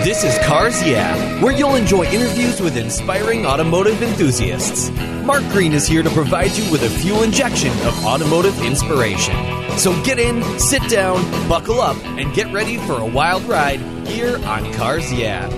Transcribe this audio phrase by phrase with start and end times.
[0.05, 4.91] This is Cars Yeah, where you'll enjoy interviews with inspiring automotive enthusiasts.
[5.25, 9.35] Mark Green is here to provide you with a fuel injection of automotive inspiration.
[9.79, 14.37] So get in, sit down, buckle up, and get ready for a wild ride here
[14.45, 15.49] on Cars Yeah.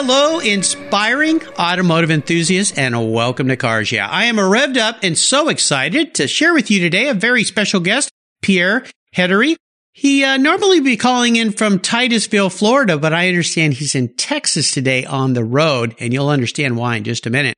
[0.00, 4.08] Hello, inspiring automotive enthusiasts, and welcome to Cars Yeah.
[4.08, 7.80] I am revved up and so excited to share with you today a very special
[7.80, 8.08] guest,
[8.40, 9.56] Pierre Hedary.
[9.92, 14.70] He uh, normally be calling in from Titusville, Florida, but I understand he's in Texas
[14.70, 17.56] today on the road, and you'll understand why in just a minute.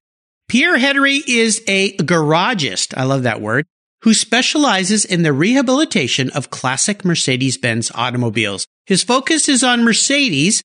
[0.48, 2.96] Pierre Hedary is a garagist.
[2.96, 3.66] I love that word.
[4.04, 8.66] Who specializes in the rehabilitation of classic Mercedes-Benz automobiles.
[8.86, 10.62] His focus is on Mercedes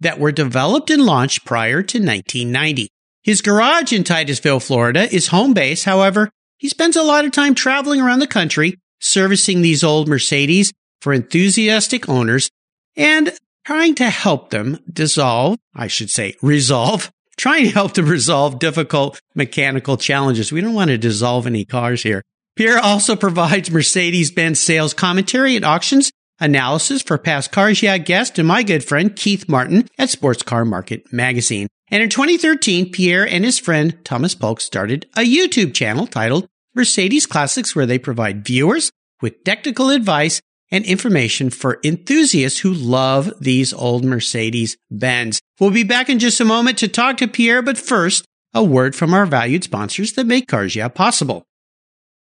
[0.00, 2.88] that were developed and launched prior to 1990.
[3.22, 5.84] His garage in Titusville, Florida is home base.
[5.84, 10.72] However, he spends a lot of time traveling around the country servicing these old Mercedes
[11.00, 12.50] for enthusiastic owners
[12.96, 13.32] and
[13.64, 19.20] trying to help them dissolve, I should say, resolve, trying to help them resolve difficult
[19.34, 20.52] mechanical challenges.
[20.52, 22.22] We don't want to dissolve any cars here.
[22.54, 26.10] Pierre also provides Mercedes-Benz sales commentary at auctions
[26.40, 30.64] analysis for past Cars Yeah guest and my good friend Keith Martin at Sports Car
[30.64, 31.68] Market magazine.
[31.88, 37.26] And in 2013, Pierre and his friend Thomas Polk started a YouTube channel titled Mercedes
[37.26, 38.90] Classics where they provide viewers
[39.22, 45.40] with technical advice and information for enthusiasts who love these old Mercedes Benz.
[45.60, 48.96] We'll be back in just a moment to talk to Pierre, but first, a word
[48.96, 51.44] from our valued sponsors that make Cars Yeah possible.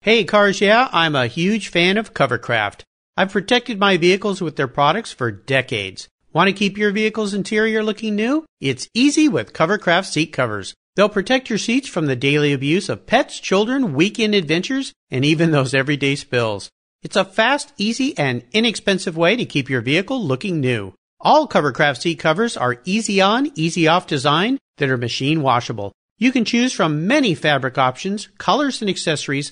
[0.02, 2.82] Hey Cars Yeah, I'm a huge fan of Covercraft.
[3.20, 6.08] I've protected my vehicles with their products for decades.
[6.34, 8.46] Want to keep your vehicle's interior looking new?
[8.62, 10.76] It's easy with Covercraft seat covers.
[10.96, 15.50] They'll protect your seats from the daily abuse of pets, children, weekend adventures, and even
[15.50, 16.70] those everyday spills.
[17.02, 20.94] It's a fast, easy, and inexpensive way to keep your vehicle looking new.
[21.20, 25.92] All Covercraft seat covers are easy on, easy off design that are machine washable.
[26.20, 29.52] You can choose from many fabric options, colors, and accessories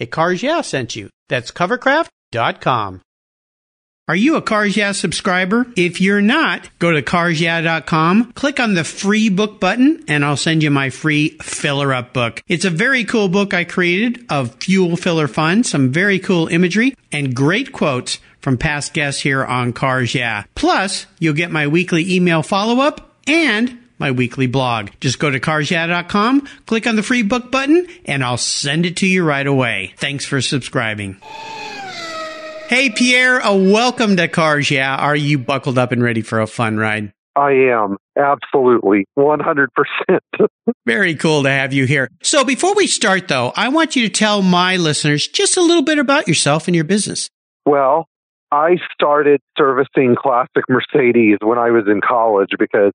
[0.00, 1.10] a Cars Yeah sent you.
[1.28, 3.00] That's covercraft.com.
[4.06, 5.66] Are you a Cars Yeah subscriber?
[5.78, 10.62] If you're not, go to carsyeah.com, click on the free book button, and I'll send
[10.62, 12.42] you my free filler up book.
[12.46, 16.94] It's a very cool book I created of fuel filler fun, some very cool imagery,
[17.12, 20.44] and great quotes from past guests here on Cars Yeah.
[20.54, 24.90] Plus, you'll get my weekly email follow up and my weekly blog.
[25.00, 29.06] Just go to carsyeah.com, click on the free book button, and I'll send it to
[29.06, 29.94] you right away.
[29.96, 31.16] Thanks for subscribing.
[32.68, 34.96] Hey, Pierre, a welcome to Cars Yeah.
[34.96, 37.12] Are you buckled up and ready for a fun ride?
[37.36, 37.96] I am.
[38.16, 39.06] Absolutely.
[39.18, 39.68] 100%.
[40.86, 42.08] Very cool to have you here.
[42.22, 45.82] So before we start though, I want you to tell my listeners just a little
[45.82, 47.28] bit about yourself and your business.
[47.66, 48.06] Well,
[48.52, 52.92] I started servicing classic Mercedes when I was in college because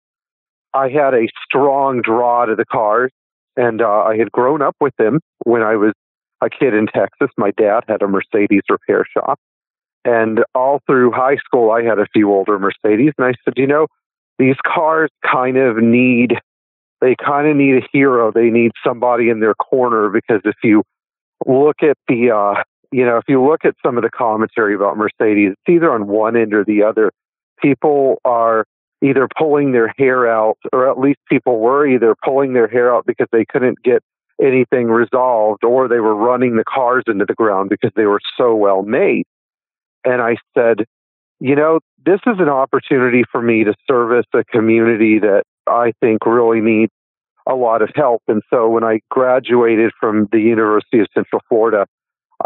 [0.73, 3.11] I had a strong draw to the cars
[3.55, 5.93] and uh, I had grown up with them when I was
[6.41, 7.29] a kid in Texas.
[7.37, 9.39] My dad had a Mercedes repair shop.
[10.05, 13.11] And all through high school, I had a few older Mercedes.
[13.17, 13.87] And I said, you know,
[14.37, 16.35] these cars kind of need,
[17.01, 18.31] they kind of need a hero.
[18.31, 20.83] They need somebody in their corner because if you
[21.45, 24.97] look at the, uh, you know, if you look at some of the commentary about
[24.97, 27.11] Mercedes, it's either on one end or the other.
[27.61, 28.65] People are
[29.01, 33.05] either pulling their hair out, or at least people were either pulling their hair out
[33.05, 34.03] because they couldn't get
[34.41, 38.55] anything resolved, or they were running the cars into the ground because they were so
[38.55, 39.25] well made.
[40.05, 40.85] And I said,
[41.39, 46.25] you know, this is an opportunity for me to service a community that I think
[46.25, 46.91] really needs
[47.47, 48.21] a lot of help.
[48.27, 51.85] And so when I graduated from the University of Central Florida,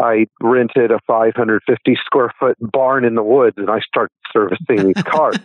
[0.00, 5.02] I rented a 550 square foot barn in the woods and I started servicing these
[5.04, 5.38] cars.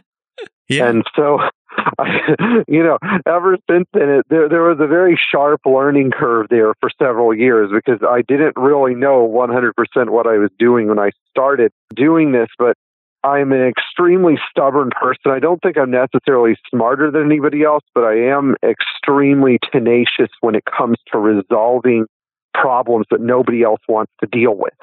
[0.67, 0.89] Yeah.
[0.89, 1.39] And so,
[1.99, 6.47] I, you know, ever since then, it, there there was a very sharp learning curve
[6.49, 9.73] there for several years because I didn't really know 100%
[10.09, 12.49] what I was doing when I started doing this.
[12.57, 12.75] But
[13.23, 15.31] I'm an extremely stubborn person.
[15.31, 20.55] I don't think I'm necessarily smarter than anybody else, but I am extremely tenacious when
[20.55, 22.05] it comes to resolving
[22.53, 24.73] problems that nobody else wants to deal with.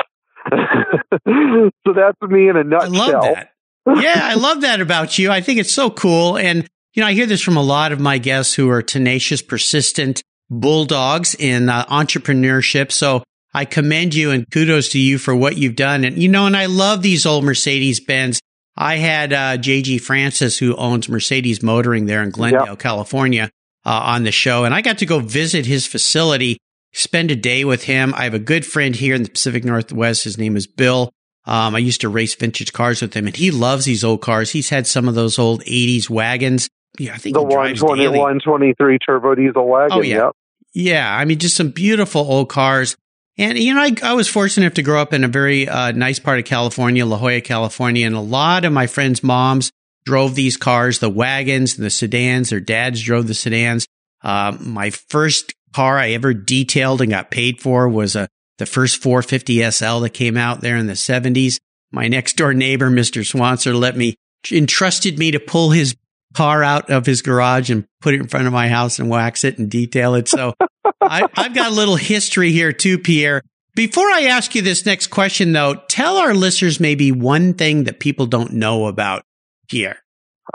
[1.87, 3.37] so that's me in a nutshell.
[3.86, 4.02] I love that.
[4.02, 5.30] yeah, I love that about you.
[5.30, 6.36] I think it's so cool.
[6.36, 9.42] And, you know, I hear this from a lot of my guests who are tenacious,
[9.42, 12.92] persistent bulldogs in uh, entrepreneurship.
[12.92, 13.22] So
[13.54, 16.04] I commend you and kudos to you for what you've done.
[16.04, 18.40] And, you know, and I love these old Mercedes Benz.
[18.76, 22.78] I had uh, JG Francis, who owns Mercedes Motoring there in Glendale, yep.
[22.78, 23.50] California,
[23.86, 24.64] uh, on the show.
[24.64, 26.58] And I got to go visit his facility,
[26.92, 28.12] spend a day with him.
[28.14, 30.24] I have a good friend here in the Pacific Northwest.
[30.24, 31.10] His name is Bill.
[31.46, 34.50] Um, I used to race vintage cars with him, and he loves these old cars.
[34.50, 36.69] He's had some of those old 80s wagons.
[36.98, 39.98] Yeah, I think the 120, 123 turbo diesel wagon.
[39.98, 40.16] Oh, yeah.
[40.16, 40.32] Yep.
[40.75, 41.16] Yeah.
[41.16, 42.96] I mean, just some beautiful old cars.
[43.38, 45.93] And, you know, I, I was fortunate enough to grow up in a very uh,
[45.93, 48.06] nice part of California, La Jolla, California.
[48.06, 49.70] And a lot of my friends' moms
[50.06, 52.50] drove these cars, the wagons and the sedans.
[52.50, 53.87] Their dads drove the sedans.
[54.22, 58.28] Uh, my first car I ever detailed and got paid for was a
[58.58, 61.58] the first 450 SL that came out there in the 70s.
[61.91, 63.23] My next door neighbor, Mr.
[63.23, 64.17] Swanser, let me
[64.50, 65.97] entrusted me to pull his
[66.35, 69.44] car out of his garage and put it in front of my house and wax
[69.44, 70.29] it and detail it.
[70.29, 70.55] So
[71.00, 73.43] I, I've got a little history here too, Pierre.
[73.75, 78.00] Before I ask you this next question, though, tell our listeners maybe one thing that
[78.00, 79.23] people don't know about
[79.69, 79.99] Pierre.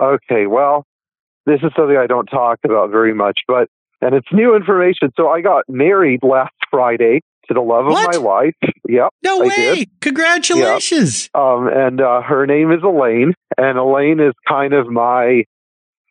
[0.02, 0.86] Okay, well,
[1.46, 3.68] this is something I don't talk about very much, but
[4.02, 5.12] and it's new information.
[5.16, 7.22] So I got married last Friday
[7.52, 8.16] to the love what?
[8.16, 8.56] of my life.
[8.88, 9.10] Yep.
[9.24, 9.76] No I way.
[9.76, 10.02] Did.
[10.02, 11.30] Congratulations.
[11.34, 11.42] Yep.
[11.42, 15.44] Um, and uh, her name is Elaine, and Elaine is kind of my.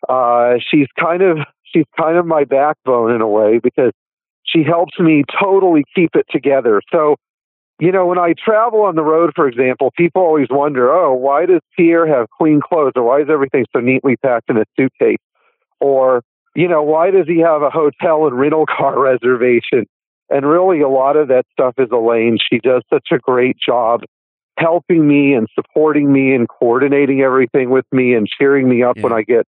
[0.08, 3.92] Uh, she's kind of she's kind of my backbone in a way because
[4.44, 6.80] she helps me totally keep it together.
[6.90, 7.16] So,
[7.78, 11.46] you know, when I travel on the road, for example, people always wonder, oh, why
[11.46, 15.18] does Pierre have clean clothes, or why is everything so neatly packed in a suitcase,
[15.80, 16.22] or
[16.54, 19.86] you know, why does he have a hotel and rental car reservation?
[20.30, 22.38] And really, a lot of that stuff is Elaine.
[22.40, 24.02] She does such a great job
[24.56, 29.02] helping me and supporting me and coordinating everything with me and cheering me up yeah.
[29.02, 29.46] when I get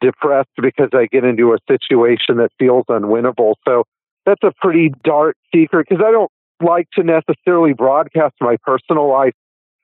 [0.00, 3.54] depressed because I get into a situation that feels unwinnable.
[3.66, 3.84] So
[4.26, 6.30] that's a pretty dark secret because I don't
[6.62, 9.34] like to necessarily broadcast my personal life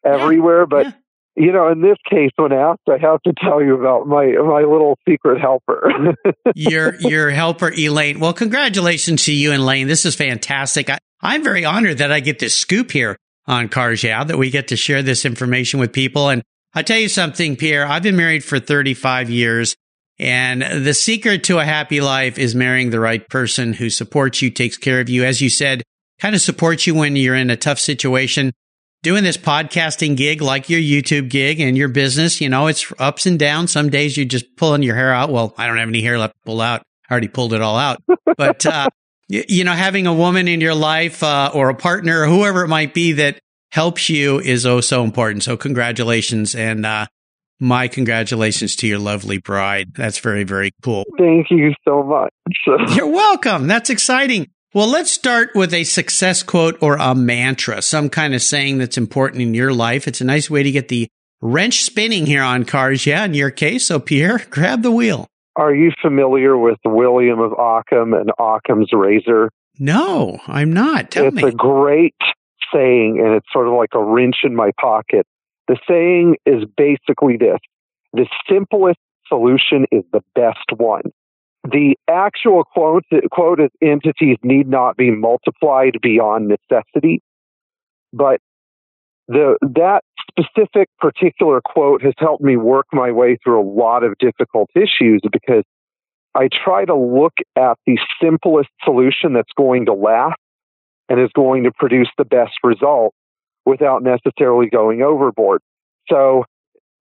[0.05, 0.67] everywhere, yeah.
[0.67, 0.93] but yeah
[1.41, 4.61] you know, in this case, when asked, I have to tell you about my my
[4.61, 5.91] little secret helper.
[6.55, 8.21] your your helper, Elaine.
[8.21, 9.87] Well, congratulations to you, and Elaine.
[9.87, 10.91] This is fantastic.
[10.91, 13.17] I, I'm very honored that I get this scoop here
[13.47, 16.29] on Cars Yeah, that we get to share this information with people.
[16.29, 16.43] And
[16.75, 17.87] I'll tell you something, Pierre.
[17.87, 19.75] I've been married for 35 years.
[20.19, 24.51] And the secret to a happy life is marrying the right person who supports you,
[24.51, 25.25] takes care of you.
[25.25, 25.83] As you said,
[26.19, 28.53] kind of supports you when you're in a tough situation
[29.03, 33.27] doing this podcasting gig like your YouTube gig and your business, you know, it's ups
[33.27, 33.73] and downs.
[33.73, 35.31] Some days you're just pulling your hair out.
[35.31, 36.83] Well, I don't have any hair left to pull out.
[37.09, 38.03] I already pulled it all out.
[38.37, 38.89] But, uh,
[39.29, 42.65] you, you, know, having a woman in your life, uh, or a partner or whoever
[42.65, 45.43] it might be that helps you is oh so important.
[45.43, 46.55] So congratulations.
[46.55, 47.07] And, uh,
[47.63, 49.93] my congratulations to your lovely bride.
[49.95, 51.05] That's very, very cool.
[51.19, 52.33] Thank you so much.
[52.97, 53.67] You're welcome.
[53.67, 54.49] That's exciting.
[54.73, 58.97] Well, let's start with a success quote or a mantra, some kind of saying that's
[58.97, 60.07] important in your life.
[60.07, 61.09] It's a nice way to get the
[61.41, 63.05] wrench spinning here on cars.
[63.05, 63.87] Yeah, in your case.
[63.87, 65.27] So, Pierre, grab the wheel.
[65.57, 69.51] Are you familiar with William of Ockham and Ockham's razor?
[69.81, 71.11] No, I'm not.
[71.11, 71.43] Tell it's me.
[71.43, 72.15] It's a great
[72.73, 75.27] saying, and it's sort of like a wrench in my pocket.
[75.67, 77.59] The saying is basically this
[78.13, 81.11] the simplest solution is the best one
[81.65, 87.21] the actual quote, quoted entities need not be multiplied beyond necessity,
[88.13, 88.41] but
[89.29, 94.15] the that specific particular quote has helped me work my way through a lot of
[94.19, 95.65] difficult issues because
[96.35, 100.39] I try to look at the simplest solution that's going to last
[101.09, 103.13] and is going to produce the best result
[103.67, 105.61] without necessarily going overboard.
[106.09, 106.45] So,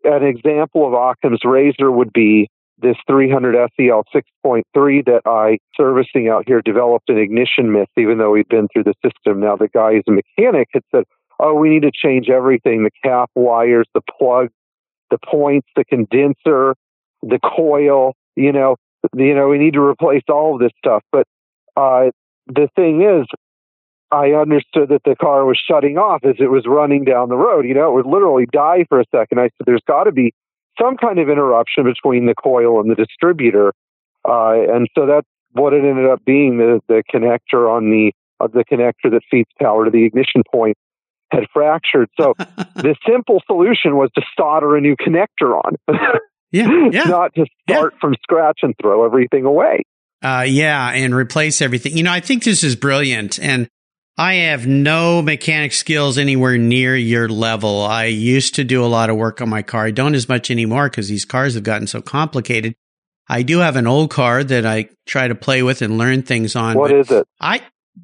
[0.03, 2.49] an example of Occam's razor would be
[2.81, 8.31] this 300 SEL 6.3 that I servicing out here developed an ignition myth, even though
[8.31, 9.39] we'd been through the system.
[9.39, 11.03] Now the guy who's a mechanic had said,
[11.39, 14.49] "Oh, we need to change everything: the cap wires, the plug,
[15.11, 16.75] the points, the condenser,
[17.21, 18.13] the coil.
[18.35, 18.77] You know,
[19.15, 21.27] you know, we need to replace all of this stuff." But
[21.75, 22.11] uh,
[22.47, 23.25] the thing is,
[24.11, 27.65] I understood that the car was shutting off as it was running down the road.
[27.65, 29.39] You know, it would literally die for a second.
[29.39, 30.33] I said, "There's got to be."
[30.81, 33.73] Some kind of interruption between the coil and the distributor.
[34.27, 38.47] Uh, and so that's what it ended up being the, the connector on the uh,
[38.47, 40.77] the connector that feeds power to the ignition point.
[41.31, 42.09] had fractured.
[42.19, 45.75] So the simple solution was to solder a new connector on.
[46.51, 47.03] yeah, yeah.
[47.03, 47.99] Not to start yeah.
[47.99, 49.83] from scratch and throw everything away.
[50.21, 51.95] Uh, yeah, and replace everything.
[51.95, 53.39] You know, I think this is brilliant.
[53.39, 53.69] And
[54.19, 57.83] I have no mechanic skills anywhere near your level.
[57.83, 59.85] I used to do a lot of work on my car.
[59.85, 62.75] I don't as much anymore because these cars have gotten so complicated.
[63.29, 66.57] I do have an old car that I try to play with and learn things
[66.57, 66.77] on.
[66.77, 67.25] What is it?
[67.39, 67.59] I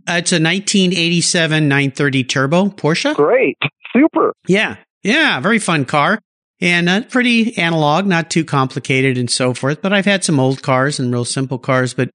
[0.07, 3.13] it's a 1987 930 turbo Porsche.
[3.13, 3.57] Great.
[3.91, 4.31] Super.
[4.47, 4.77] Yeah.
[5.03, 6.21] Yeah, very fun car
[6.61, 9.81] and uh, pretty analog, not too complicated and so forth.
[9.81, 12.09] But I've had some old cars and real simple cars, but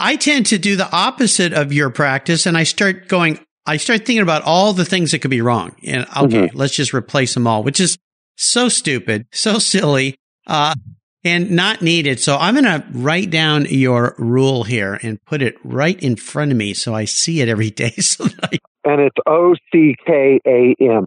[0.00, 3.98] I tend to do the opposite of your practice and I start going, I start
[4.06, 5.76] thinking about all the things that could be wrong.
[5.84, 6.56] And okay, mm-hmm.
[6.56, 7.98] let's just replace them all, which is
[8.36, 10.16] so stupid, so silly,
[10.46, 10.74] uh,
[11.22, 12.18] and not needed.
[12.18, 16.50] So I'm going to write down your rule here and put it right in front
[16.50, 17.90] of me so I see it every day.
[17.90, 18.58] So I...
[18.82, 21.06] And it's O C K A M.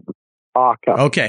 [0.92, 1.28] Okay.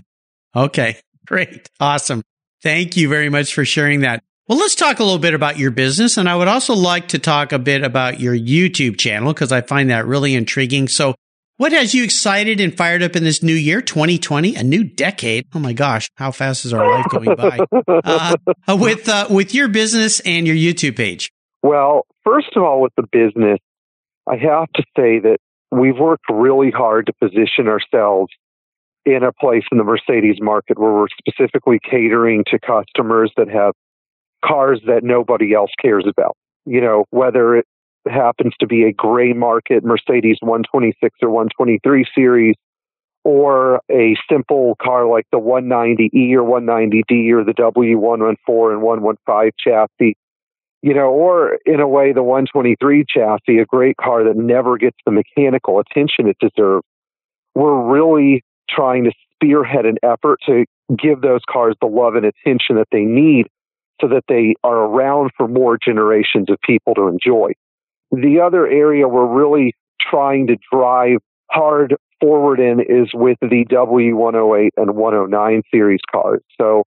[0.55, 0.97] Okay.
[1.25, 1.67] Great.
[1.79, 2.21] Awesome.
[2.61, 4.23] Thank you very much for sharing that.
[4.47, 6.17] Well, let's talk a little bit about your business.
[6.17, 9.61] And I would also like to talk a bit about your YouTube channel because I
[9.61, 10.87] find that really intriguing.
[10.87, 11.15] So
[11.57, 15.47] what has you excited and fired up in this new year, 2020, a new decade?
[15.55, 17.59] Oh my gosh, how fast is our life going by?
[17.87, 18.35] Uh,
[18.79, 21.31] with uh, with your business and your YouTube page.
[21.63, 23.57] Well, first of all, with the business,
[24.27, 25.37] I have to say that
[25.71, 28.31] we've worked really hard to position ourselves
[29.05, 33.73] in a place in the Mercedes market where we're specifically catering to customers that have
[34.45, 36.35] cars that nobody else cares about.
[36.65, 37.65] You know, whether it
[38.07, 42.55] happens to be a gray market Mercedes 126 or 123 series,
[43.25, 50.15] or a simple car like the 190E or 190D or the W114 and 115 chassis,
[50.83, 54.97] you know, or in a way the 123 chassis, a great car that never gets
[55.05, 56.85] the mechanical attention it deserves.
[57.55, 62.75] We're really trying to spearhead an effort to give those cars the love and attention
[62.75, 63.47] that they need
[64.01, 67.51] so that they are around for more generations of people to enjoy.
[68.11, 71.17] The other area we're really trying to drive
[71.51, 76.41] hard forward in is with the W108 and 109 series cars.
[76.59, 76.83] So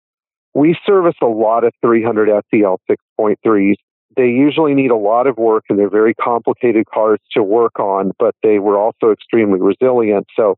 [0.53, 3.75] we service a lot of 300 SEL 6.3s.
[4.15, 8.12] They usually need a lot of work and they're very complicated cars to work on,
[8.19, 10.27] but they were also extremely resilient.
[10.36, 10.55] So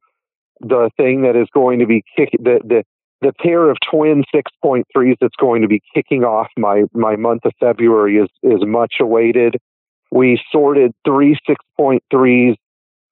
[0.60, 2.84] the thing that is going to be kick, the, the
[3.22, 7.54] the pair of twin 6.3s that's going to be kicking off my, my month of
[7.60, 9.56] February is, is much awaited.
[10.12, 12.56] We sorted three 6.3s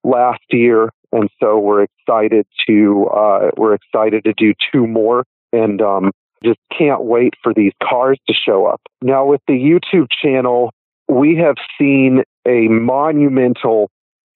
[0.03, 5.81] last year, and so we're excited to uh, we're excited to do two more, and
[5.81, 6.11] um,
[6.43, 8.81] just can't wait for these cars to show up.
[9.01, 10.71] Now with the YouTube channel,
[11.07, 13.89] we have seen a monumental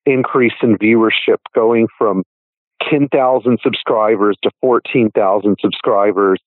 [0.06, 2.24] increase in viewership going from
[2.90, 6.40] 10,000 subscribers to 14,000 subscribers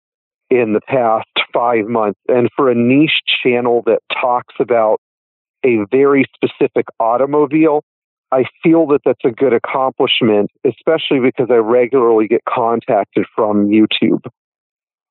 [0.50, 2.18] in the past five months.
[2.28, 5.00] And for a niche channel that talks about
[5.64, 7.82] a very specific automobile,
[8.32, 14.25] I feel that that's a good accomplishment, especially because I regularly get contacted from YouTube.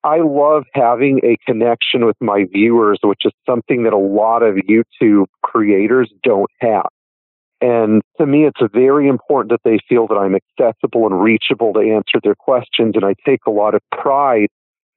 [0.04, 4.56] I love having a connection with my viewers, which is something that a lot of
[4.56, 6.88] YouTube creators don't have.
[7.62, 11.80] And to me, it's very important that they feel that I'm accessible and reachable to
[11.80, 12.96] answer their questions.
[12.96, 14.48] And I take a lot of pride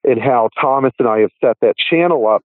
[0.04, 2.42] in how Thomas and I have set that channel up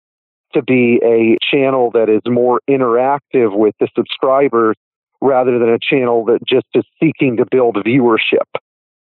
[0.54, 4.76] to be a channel that is more interactive with the subscribers
[5.22, 8.46] rather than a channel that just is seeking to build viewership.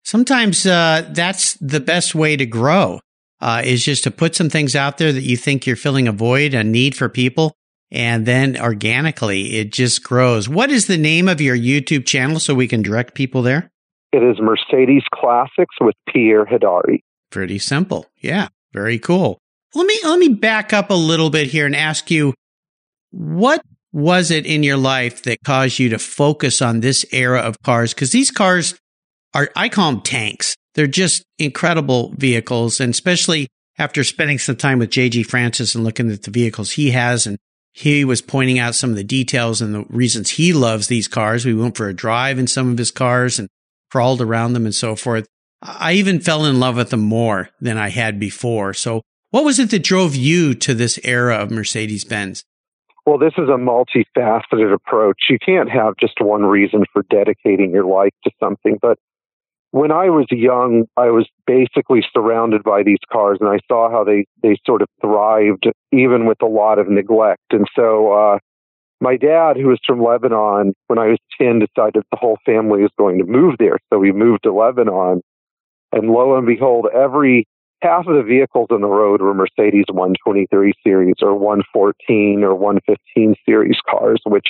[0.05, 3.01] Sometimes uh, that's the best way to grow.
[3.41, 6.13] Uh, is just to put some things out there that you think you're filling a
[6.13, 7.57] void, a need for people,
[7.93, 10.49] and then organically it just grows.
[10.49, 13.71] What is the name of your YouTube channel so we can direct people there?
[14.13, 17.05] It is Mercedes Classics with Pierre Hedary.
[17.31, 18.07] Pretty simple.
[18.17, 19.39] Yeah, very cool.
[19.75, 22.35] Let me let me back up a little bit here and ask you
[23.11, 27.61] what was it in your life that caused you to focus on this era of
[27.63, 28.75] cars cuz these cars
[29.35, 30.57] are I call them tanks.
[30.75, 36.11] They're just incredible vehicles and especially after spending some time with JG Francis and looking
[36.11, 37.39] at the vehicles he has and
[37.73, 41.45] he was pointing out some of the details and the reasons he loves these cars.
[41.45, 43.49] We went for a drive in some of his cars and
[43.91, 45.26] crawled around them and so forth.
[45.62, 48.75] I even fell in love with them more than I had before.
[48.75, 52.45] So what was it that drove you to this era of Mercedes Benz?
[53.07, 55.23] Well, this is a multifaceted approach.
[55.29, 58.99] You can't have just one reason for dedicating your life to something, but
[59.73, 64.05] when I was young, I was basically surrounded by these cars, and I saw how
[64.05, 67.43] they they sort of thrived even with a lot of neglect.
[67.50, 68.38] And so, uh,
[69.00, 72.93] my dad, who was from Lebanon, when I was 10, decided the whole family was
[72.99, 73.79] going to move there.
[73.91, 75.23] So we moved to Lebanon.
[75.91, 77.47] And lo and behold, every
[77.81, 83.35] half of the vehicles on the road were Mercedes 123 series or 114 or 115
[83.45, 84.47] series cars, which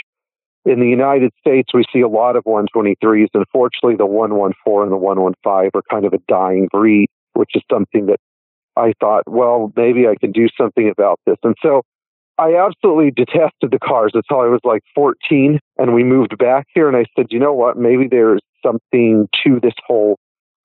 [0.65, 3.29] in the United States, we see a lot of 123s.
[3.35, 8.07] Unfortunately, the 114 and the 115 are kind of a dying breed, which is something
[8.07, 8.21] that
[8.77, 11.37] I thought, well, maybe I can do something about this.
[11.43, 11.83] And so
[12.39, 16.89] I absolutely detested the cars until I was like 14 and we moved back here.
[16.89, 17.77] And I said, you know what?
[17.77, 20.19] Maybe there's something to this whole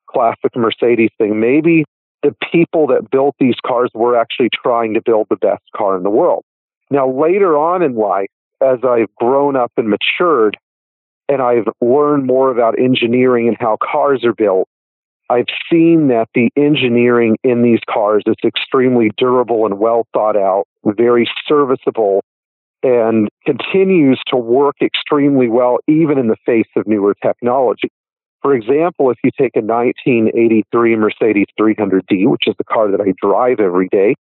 [0.10, 1.40] classic Mercedes thing.
[1.40, 1.84] Maybe
[2.24, 6.04] the people that built these cars were actually trying to build the best car in
[6.04, 6.44] the world.
[6.90, 8.30] Now, later on in life,
[8.62, 10.58] as I've grown up and matured,
[11.30, 14.68] and I've learned more about engineering and how cars are built,
[15.30, 20.66] I've seen that the engineering in these cars is extremely durable and well thought out,
[20.86, 22.24] very serviceable,
[22.82, 27.90] and continues to work extremely well even in the face of newer technology.
[28.42, 33.14] For example, if you take a 1983 Mercedes 300D, which is the car that I
[33.22, 34.16] drive every day,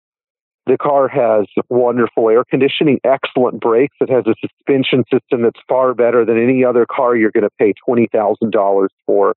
[0.67, 3.97] the car has wonderful air conditioning, excellent brakes.
[4.01, 7.51] It has a suspension system that's far better than any other car you're going to
[7.59, 9.35] pay $20,000 for.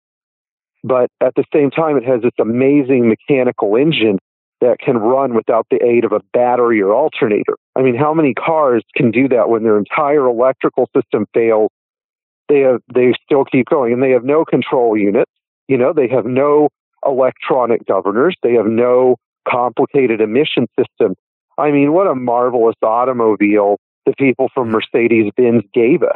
[0.84, 4.18] But at the same time, it has this amazing mechanical engine
[4.62, 7.56] that can run without the aid of a battery or alternator.
[7.76, 11.70] I mean, how many cars can do that when their entire electrical system fails?
[12.50, 15.32] They have, they still keep going and they have no control units.
[15.68, 16.70] You know, they have no
[17.06, 18.36] electronic governors.
[18.42, 19.18] They have no
[19.50, 21.16] complicated emission system.
[21.58, 26.16] I mean, what a marvelous automobile the people from Mercedes Benz gave us.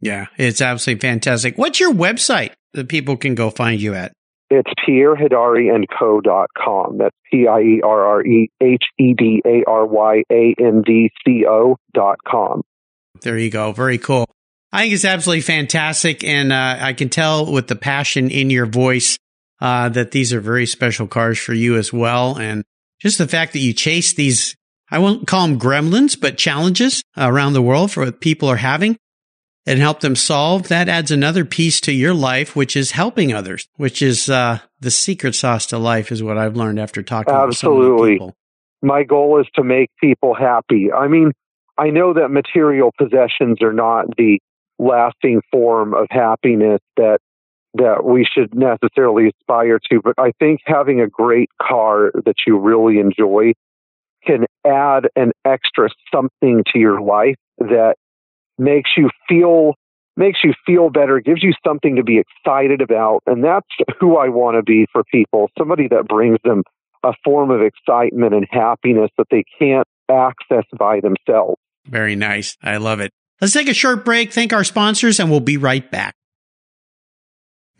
[0.00, 1.58] Yeah, it's absolutely fantastic.
[1.58, 4.12] What's your website that people can go find you at?
[4.48, 6.98] It's pierrehedary.co.com.
[6.98, 10.82] That's P I E R R E H E D A R Y A N
[10.84, 12.62] D C O dot com.
[13.22, 13.70] There you go.
[13.72, 14.26] Very cool.
[14.72, 16.24] I think it's absolutely fantastic.
[16.24, 19.18] And uh, I can tell with the passion in your voice
[19.60, 22.38] uh, that these are very special cars for you as well.
[22.38, 22.64] And
[23.00, 24.56] just the fact that you chase these,
[24.90, 28.96] I won't call them gremlins, but challenges around the world for what people are having
[29.66, 33.66] and help them solve, that adds another piece to your life, which is helping others,
[33.76, 38.12] which is uh, the secret sauce to life, is what I've learned after talking Absolutely.
[38.12, 38.34] people.
[38.82, 40.90] My goal is to make people happy.
[40.90, 41.32] I mean,
[41.76, 44.38] I know that material possessions are not the
[44.78, 47.18] lasting form of happiness that
[47.74, 52.58] that we should necessarily aspire to, but I think having a great car that you
[52.58, 53.52] really enjoy
[54.24, 57.94] can add an extra something to your life that
[58.58, 59.74] makes you feel
[60.16, 64.28] makes you feel better, gives you something to be excited about, and that's who I
[64.28, 66.62] want to be for people, somebody that brings them
[67.02, 71.56] a form of excitement and happiness that they can't access by themselves.
[71.86, 72.58] Very nice.
[72.62, 73.12] I love it.
[73.40, 76.14] Let's take a short break, thank our sponsors, and we'll be right back.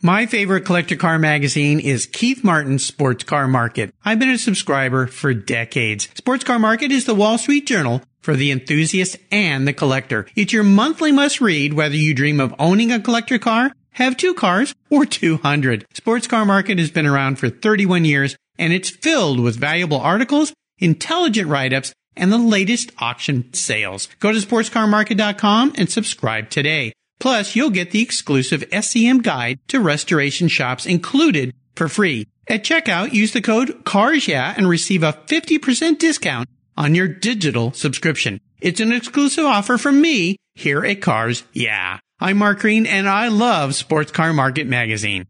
[0.02, 3.94] My favorite collector car magazine is Keith Martin's Sports Car Market.
[4.02, 6.08] I've been a subscriber for decades.
[6.14, 10.26] Sports Car Market is the Wall Street Journal for the enthusiast and the collector.
[10.34, 14.32] It's your monthly must read whether you dream of owning a collector car, have two
[14.32, 15.84] cars, or 200.
[15.92, 20.54] Sports Car Market has been around for 31 years and it's filled with valuable articles,
[20.78, 24.08] intelligent write-ups, and the latest auction sales.
[24.18, 26.94] Go to sportscarmarket.com and subscribe today.
[27.20, 32.26] Plus, you'll get the exclusive SCM guide to restoration shops included for free.
[32.48, 38.40] At checkout, use the code CARSYEAH and receive a 50% discount on your digital subscription.
[38.60, 41.98] It's an exclusive offer from me here at Cars Yeah.
[42.18, 45.26] I'm Mark Green and I love Sports Car Market Magazine.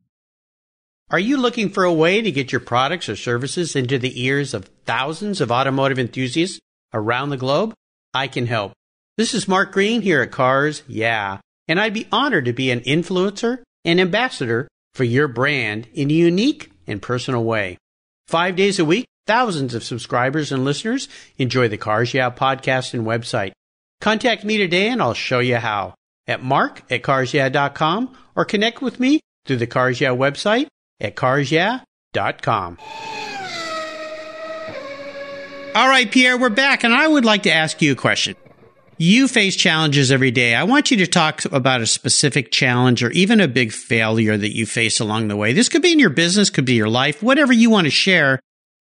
[1.11, 4.55] Are you looking for a way to get your products or services into the ears
[4.55, 6.61] of thousands of automotive enthusiasts
[6.95, 7.75] around the globe?
[8.15, 8.73] I can help.
[9.17, 11.39] This is Mark Green here at Cars Yeah
[11.71, 16.15] and I'd be honored to be an influencer and ambassador for your brand in a
[16.15, 17.79] unique and personal way.
[18.27, 23.07] Five days a week, thousands of subscribers and listeners enjoy the Cars Yeah podcast and
[23.07, 23.53] website.
[24.01, 25.95] Contact me today and I'll show you how
[26.27, 30.67] at mark at carsyeah.com or connect with me through the Cars Yeah website
[30.99, 32.79] at carsyeah.com.
[35.73, 38.35] All right, Pierre, we're back and I would like to ask you a question.
[39.03, 40.55] You face challenges every day.
[40.55, 44.55] I want you to talk about a specific challenge or even a big failure that
[44.55, 45.55] you face along the way.
[45.55, 48.41] This could be in your business, could be your life, whatever you want to share.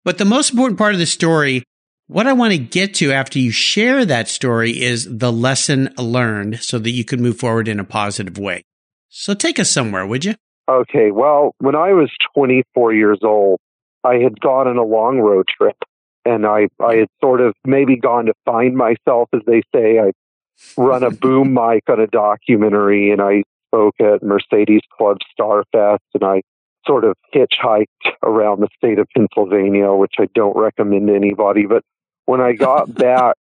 [0.04, 1.64] But the most important part of the story,
[2.08, 6.62] what I want to get to after you share that story is the lesson learned
[6.62, 8.64] so that you can move forward in a positive way.
[9.08, 10.34] So take us somewhere, would you?
[10.70, 11.10] Okay.
[11.10, 13.60] Well, when I was 24 years old,
[14.04, 15.76] I had gone on a long road trip
[16.24, 19.98] and I I had sort of maybe gone to find myself, as they say.
[19.98, 20.12] I
[20.76, 26.24] run a boom mic on a documentary, and I spoke at Mercedes Club Starfest, and
[26.24, 26.42] I
[26.86, 27.86] sort of hitchhiked
[28.22, 31.66] around the state of Pennsylvania, which I don't recommend to anybody.
[31.66, 31.82] But
[32.26, 33.36] when I got back,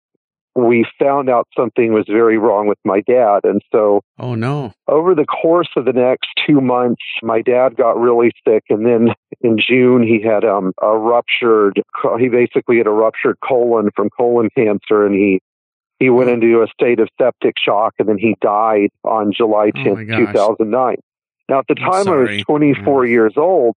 [0.58, 3.41] we found out something was very wrong with my dad.
[3.43, 4.74] And so, oh no.
[4.88, 8.63] Over the course of the next two months, my dad got really sick.
[8.70, 9.10] And then
[9.41, 11.82] in June, he had um, a ruptured,
[12.20, 15.06] he basically had a ruptured colon from colon cancer.
[15.06, 15.41] And he,
[16.00, 20.12] he went into a state of septic shock and then he died on July 10th,
[20.12, 20.96] oh 2009.
[21.50, 23.12] Now, at the time, I was 24 yeah.
[23.12, 23.76] years old.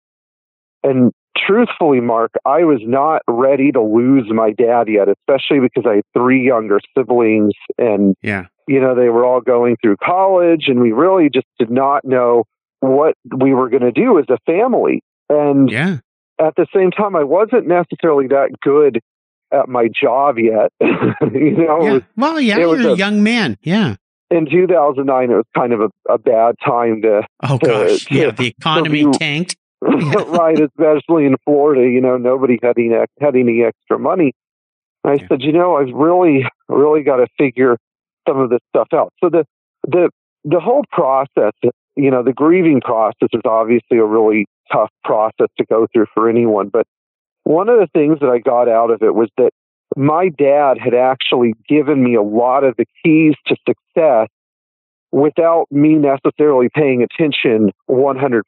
[0.82, 5.96] And truthfully, Mark, I was not ready to lose my dad yet, especially because I
[5.96, 8.46] had three younger siblings and, yeah.
[8.66, 12.44] you know, they were all going through college and we really just did not know
[12.80, 15.02] what we were going to do as a family.
[15.28, 15.98] And yeah.
[16.40, 19.00] at the same time, I wasn't necessarily that good
[19.52, 20.72] at my job yet.
[20.80, 21.92] you know, yeah.
[21.92, 23.56] Was, well, yeah, you're a, a young man.
[23.62, 23.96] Yeah
[24.30, 28.30] in 2009 it was kind of a, a bad time to oh gosh to, yeah
[28.30, 29.56] the economy to, tanked
[30.28, 32.90] right, especially in Florida, you know, nobody had any,
[33.20, 34.32] had any extra money.
[35.04, 35.28] And I yeah.
[35.28, 37.78] said, you know, I've really, really got to figure
[38.28, 39.12] some of this stuff out.
[39.22, 39.44] So the,
[39.86, 40.10] the,
[40.44, 41.52] the whole process,
[41.96, 46.28] you know, the grieving process is obviously a really tough process to go through for
[46.28, 46.68] anyone.
[46.68, 46.86] But
[47.44, 49.50] one of the things that I got out of it was that
[49.96, 54.28] my dad had actually given me a lot of the keys to success
[55.10, 58.42] without me necessarily paying attention 100%.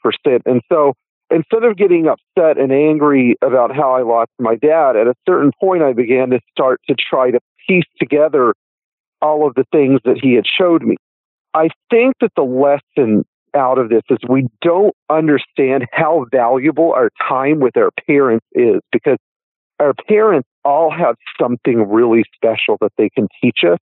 [0.47, 0.95] And so
[1.35, 5.53] instead of getting upset and angry about how I lost my dad, at a certain
[5.61, 8.55] point, I began to start to try to piece together
[9.21, 10.97] all of the things that he had showed me.
[11.55, 17.11] I think that the lesson out of this is we don't understand how valuable our
[17.29, 19.19] time with our parents is because
[19.79, 23.79] our parents all have something really special that they can teach us.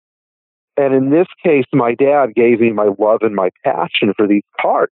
[0.77, 4.43] And in this case, my dad gave me my love and my passion for these
[4.61, 4.91] cars,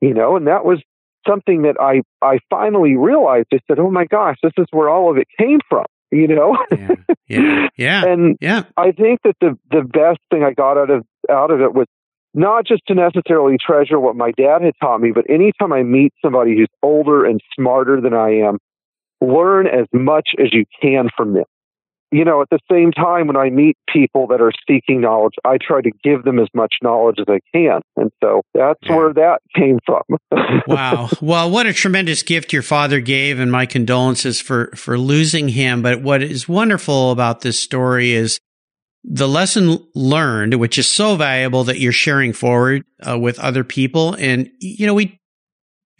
[0.00, 0.82] you know, and that was
[1.28, 3.48] something that I, I finally realized.
[3.52, 6.56] I said, oh my gosh, this is where all of it came from, you know?
[6.70, 6.88] yeah.
[7.28, 7.68] Yeah.
[7.76, 8.04] yeah.
[8.06, 8.64] and yeah.
[8.76, 11.86] I think that the, the best thing I got out of, out of it was
[12.34, 16.12] not just to necessarily treasure what my dad had taught me, but anytime I meet
[16.22, 18.58] somebody who's older and smarter than I am,
[19.20, 21.44] learn as much as you can from them
[22.10, 25.58] you know, at the same time, when I meet people that are seeking knowledge, I
[25.60, 27.80] try to give them as much knowledge as I can.
[27.96, 28.96] And so that's yeah.
[28.96, 30.02] where that came from.
[30.66, 31.10] wow.
[31.20, 35.82] Well, what a tremendous gift your father gave, and my condolences for, for losing him.
[35.82, 38.40] But what is wonderful about this story is
[39.04, 44.14] the lesson learned, which is so valuable that you're sharing forward uh, with other people.
[44.14, 45.17] And, you know, we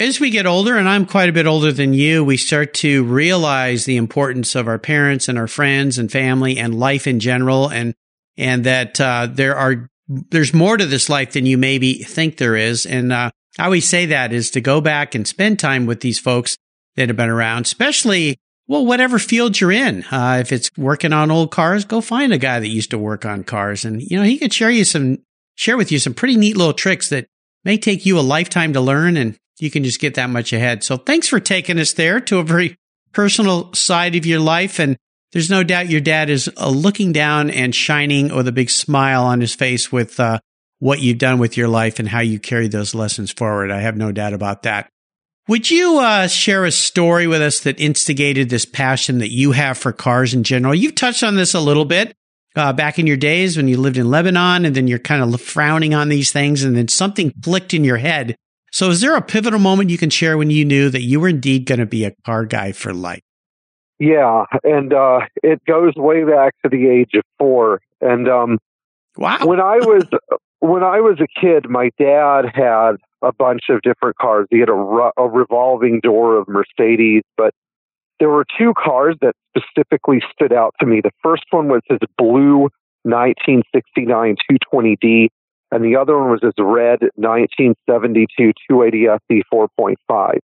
[0.01, 3.05] as we get older, and I'm quite a bit older than you, we start to
[3.05, 7.69] realize the importance of our parents and our friends and family and life in general,
[7.69, 7.95] and
[8.37, 12.57] and that uh, there are there's more to this life than you maybe think there
[12.57, 12.87] is.
[12.87, 16.19] And uh, I always say that is to go back and spend time with these
[16.19, 16.57] folks
[16.97, 20.05] that have been around, especially well, whatever field you're in.
[20.11, 23.25] Uh, if it's working on old cars, go find a guy that used to work
[23.25, 25.19] on cars, and you know he could share you some
[25.57, 27.27] share with you some pretty neat little tricks that
[27.65, 30.85] may take you a lifetime to learn and you can just get that much ahead.
[30.85, 32.77] So thanks for taking us there to a very
[33.12, 34.79] personal side of your life.
[34.79, 34.97] And
[35.33, 39.25] there's no doubt your dad is uh, looking down and shining with a big smile
[39.25, 40.38] on his face with uh,
[40.79, 43.71] what you've done with your life and how you carry those lessons forward.
[43.71, 44.88] I have no doubt about that.
[45.49, 49.79] Would you uh, share a story with us that instigated this passion that you have
[49.79, 50.75] for cars in general?
[50.75, 52.14] You've touched on this a little bit
[52.55, 55.40] uh, back in your days when you lived in Lebanon, and then you're kind of
[55.40, 58.37] frowning on these things, and then something clicked in your head
[58.79, 61.27] so, is there a pivotal moment you can share when you knew that you were
[61.27, 63.23] indeed going to be a car guy for life?
[63.99, 67.81] Yeah, and uh, it goes way back to the age of four.
[68.01, 68.59] And um,
[69.17, 70.05] wow, when I was
[70.61, 74.47] when I was a kid, my dad had a bunch of different cars.
[74.49, 77.53] He had a, a revolving door of Mercedes, but
[78.21, 81.01] there were two cars that specifically stood out to me.
[81.03, 82.69] The first one was his blue
[83.03, 85.31] 1969 220D
[85.71, 90.39] and the other one was his red 1972 280 SE 4.5.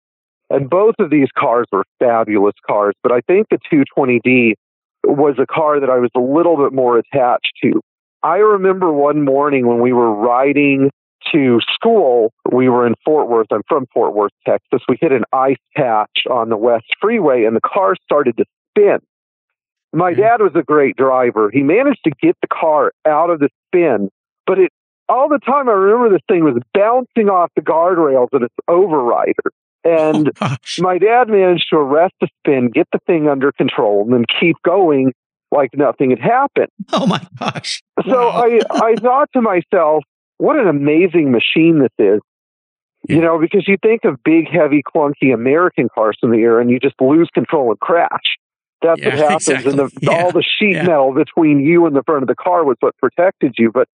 [0.49, 4.53] And both of these cars were fabulous cars, but I think the 220D
[5.03, 7.81] was a car that I was a little bit more attached to.
[8.23, 10.91] I remember one morning when we were riding
[11.31, 13.47] to school, we were in Fort Worth.
[13.51, 14.81] I'm from Fort Worth, Texas.
[14.89, 18.99] We hit an ice patch on the West Freeway and the car started to spin.
[19.93, 21.49] My dad was a great driver.
[21.51, 24.09] He managed to get the car out of the spin,
[24.45, 24.71] but it
[25.11, 29.51] all the time I remember this thing was bouncing off the guardrails and its overrider.
[29.83, 34.13] And oh, my dad managed to arrest the spin, get the thing under control, and
[34.13, 35.13] then keep going
[35.51, 36.69] like nothing had happened.
[36.93, 37.81] Oh my gosh.
[38.07, 40.03] So I, I thought to myself,
[40.37, 42.21] what an amazing machine this is.
[43.09, 46.69] You know, because you think of big, heavy, clunky American cars in the air and
[46.69, 48.37] you just lose control and crash.
[48.83, 49.47] That's Yeah, what happens.
[49.49, 49.71] exactly.
[49.71, 50.83] And the, Yeah, all the sheet yeah.
[50.83, 53.71] metal between you and the front of the car was what protected you.
[53.71, 53.87] But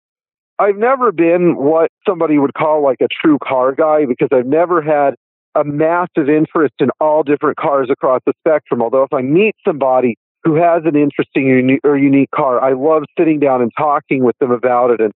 [0.60, 4.82] I've never been what somebody would call like a true car guy because I've never
[4.82, 5.16] had
[5.56, 8.82] a massive interest in all different cars across the spectrum.
[8.82, 12.74] Although if I meet somebody who has an interesting or uni- or unique car, I
[12.74, 15.12] love sitting down and talking with them about it and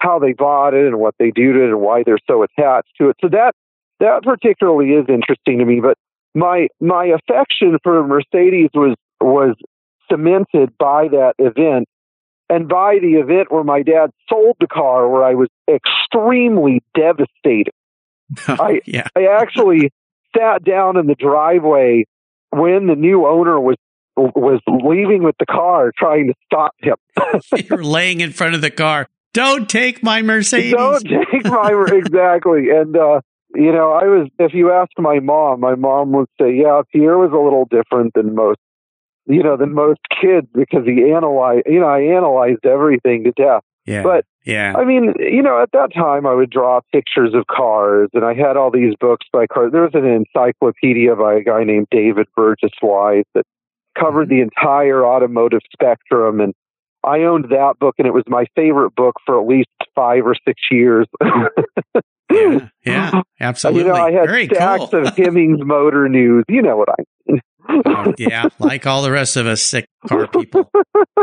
[0.00, 2.90] how they bought it and what they do to it and why they're so attached
[2.98, 3.16] to it.
[3.20, 3.54] So that
[4.00, 5.80] that particularly is interesting to me.
[5.80, 5.96] But
[6.34, 9.56] my my affection for Mercedes was was
[10.10, 11.88] cemented by that event
[12.48, 17.72] and by the event where my dad sold the car where I was extremely devastated.
[18.48, 19.08] I- yeah.
[19.16, 19.90] I actually
[20.36, 22.04] sat down in the driveway
[22.50, 23.76] when the new owner was
[24.16, 26.96] was leaving with the car trying to stop him.
[27.68, 29.08] You're laying in front of the car.
[29.34, 30.72] Don't take my Mercedes.
[30.72, 32.70] Don't take my exactly.
[32.70, 33.20] And uh,
[33.54, 34.28] you know, I was.
[34.38, 38.14] If you ask my mom, my mom would say, "Yeah, Pierre was a little different
[38.14, 38.58] than most,
[39.26, 41.64] you know, than most kids because he analyzed.
[41.66, 43.62] You know, I analyzed everything to death.
[43.84, 44.02] yeah.
[44.02, 44.74] but- yeah.
[44.78, 48.32] I mean, you know, at that time, I would draw pictures of cars, and I
[48.32, 49.72] had all these books by cars.
[49.72, 53.44] There was an encyclopedia by a guy named David Burgess Wise that
[53.98, 54.36] covered mm-hmm.
[54.36, 56.54] the entire automotive spectrum, and
[57.02, 60.36] I owned that book, and it was my favorite book for at least five or
[60.46, 61.06] six years.
[62.30, 62.68] yeah.
[62.84, 63.22] Yeah.
[63.40, 63.82] Absolutely.
[63.82, 65.06] You know, I had Very stacks cool.
[65.06, 66.44] of Hemmings Motor News.
[66.48, 67.02] You know what I
[68.18, 70.70] yeah, like all the rest of us sick car people,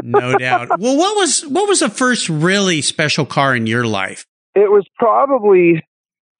[0.01, 0.79] no doubt.
[0.79, 4.25] Well, what was what was the first really special car in your life?
[4.55, 5.81] It was probably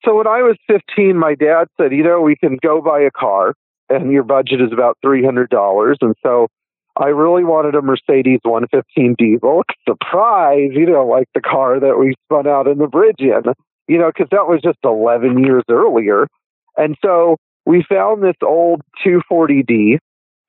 [0.04, 3.10] so when I was 15, my dad said, you know, we can go buy a
[3.10, 3.54] car
[3.88, 5.96] and your budget is about $300.
[6.00, 6.48] And so
[6.96, 9.62] I really wanted a Mercedes 115 diesel.
[9.88, 13.42] Surprise, you know, like the car that we spun out in the bridge in,
[13.88, 16.26] you know, because that was just 11 years earlier.
[16.76, 19.98] And so we found this old 240D,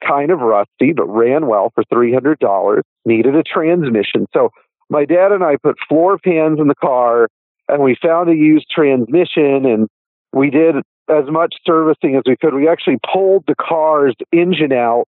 [0.05, 4.27] kind of rusty, but ran well for $300, needed a transmission.
[4.33, 4.49] So
[4.89, 7.27] my dad and I put floor pans in the car
[7.67, 9.87] and we found a used transmission and
[10.33, 10.75] we did
[11.09, 12.53] as much servicing as we could.
[12.53, 15.05] We actually pulled the car's engine out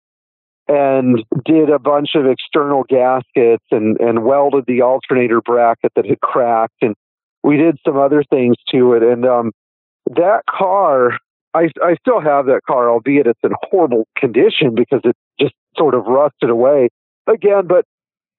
[0.69, 6.21] and did a bunch of external gaskets and, and welded the alternator bracket that had
[6.21, 6.95] cracked and
[7.43, 9.03] we did some other things to it.
[9.03, 9.53] And um,
[10.07, 11.19] that car,
[11.55, 15.95] I, I still have that car, albeit it's in horrible condition because it just sort
[15.95, 16.89] of rusted away
[17.27, 17.67] again.
[17.67, 17.85] But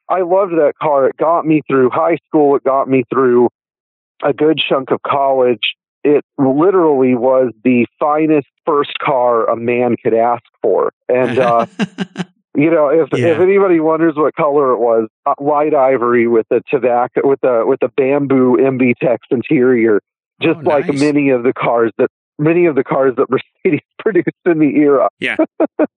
[0.09, 1.07] I loved that car.
[1.07, 2.55] It got me through high school.
[2.55, 3.49] It got me through
[4.23, 5.73] a good chunk of college.
[6.03, 10.91] It literally was the finest first car a man could ask for.
[11.09, 11.65] And, uh,
[12.55, 13.29] you know, if, Yeah.
[13.29, 17.65] if anybody wonders what color it was, uh, white ivory with a tobacco, with a,
[17.65, 19.99] with a bamboo MB-Tex interior,
[20.41, 24.29] just Oh, like many of the cars that, many of the cars that Mercedes produced
[24.45, 25.07] in the era.
[25.19, 25.37] yeah,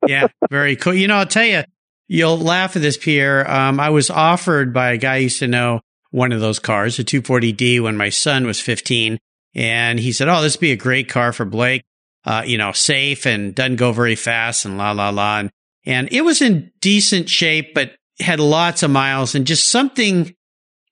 [0.07, 0.29] Yeah.
[0.51, 0.95] very cool.
[0.95, 1.63] You know, I'll tell you,
[2.07, 3.49] you'll laugh at this, Pierre.
[3.51, 6.99] Um, I was offered by a guy I used to know one of those cars,
[6.99, 9.19] a 240D, when my son was 15.
[9.55, 11.83] And he said, Oh, this would be a great car for Blake.
[12.25, 15.39] Uh, you know, safe and doesn't go very fast and la, la, la.
[15.39, 15.51] And,
[15.87, 20.35] and it was in decent shape, but had lots of miles and just something.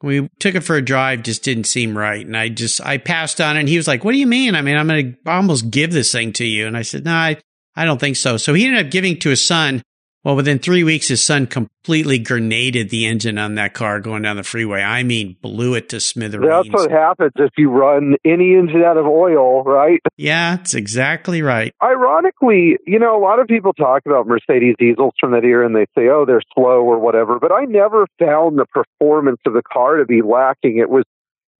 [0.02, 2.24] We took it for a drive, just didn't seem right.
[2.24, 4.54] And I just, I passed on it and he was like, what do you mean?
[4.54, 6.66] I mean, I'm to almost give this thing to you.
[6.66, 7.38] And I said, no, I,
[7.74, 8.36] I don't think so.
[8.36, 9.82] So he ended up giving to his son.
[10.26, 14.34] Well, within three weeks, his son completely grenaded the engine on that car going down
[14.34, 14.82] the freeway.
[14.82, 16.66] I mean, blew it to smithereens.
[16.66, 20.00] That's what happens if you run any engine out of oil, right?
[20.16, 21.72] yeah, that's exactly right.
[21.80, 25.76] Ironically, you know, a lot of people talk about Mercedes diesels from that era and
[25.76, 29.62] they say, oh, they're slow or whatever, but I never found the performance of the
[29.62, 30.78] car to be lacking.
[30.78, 31.04] It was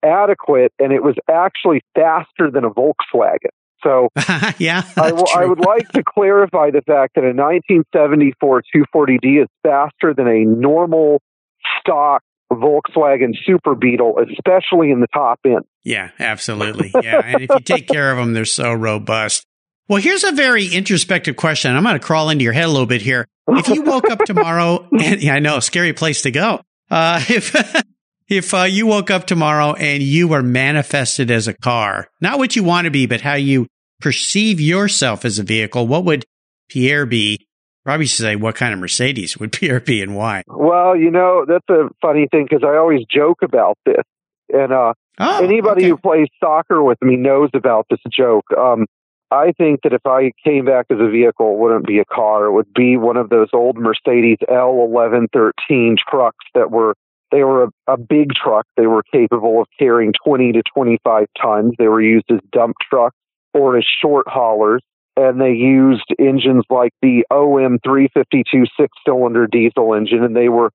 [0.02, 3.55] adequate and it was actually faster than a Volkswagen.
[3.82, 4.08] So
[4.58, 9.48] yeah, I, w- I would like to clarify the fact that a 1974 240D is
[9.62, 11.20] faster than a normal
[11.80, 15.64] stock Volkswagen Super Beetle, especially in the top end.
[15.84, 16.90] Yeah, absolutely.
[16.94, 17.22] Yeah.
[17.24, 19.44] and if you take care of them, they're so robust.
[19.88, 21.74] Well, here's a very introspective question.
[21.74, 23.26] I'm going to crawl into your head a little bit here.
[23.48, 26.60] If you woke up tomorrow, and yeah, I know, scary place to go.
[26.90, 27.54] Uh, if,
[28.28, 32.56] if uh, you woke up tomorrow and you were manifested as a car, not what
[32.56, 33.66] you want to be, but how you
[34.00, 36.24] perceive yourself as a vehicle, what would
[36.68, 37.46] Pierre be?
[37.84, 40.42] Probably should say, what kind of Mercedes would Pierre be and why?
[40.46, 44.02] Well, you know, that's a funny thing because I always joke about this.
[44.52, 45.88] And uh, Oh, anybody okay.
[45.88, 48.44] who plays soccer with me knows about this joke.
[48.56, 48.86] Um,
[49.30, 52.44] I think that if I came back as a vehicle, it wouldn't be a car.
[52.44, 56.94] It would be one of those old Mercedes L1113 trucks that were
[57.30, 58.66] They were a, a big truck.
[58.76, 61.74] They were capable of carrying 20 to 25 tons.
[61.78, 63.16] They were used as dump trucks
[63.52, 64.82] or as short haulers.
[65.16, 70.22] And they used engines like the OM 352 six cylinder diesel engine.
[70.22, 70.70] And they were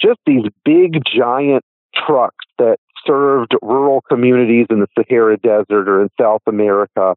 [0.00, 1.62] just these big, giant
[1.94, 7.14] trucks that served rural communities in the Sahara Desert or in South America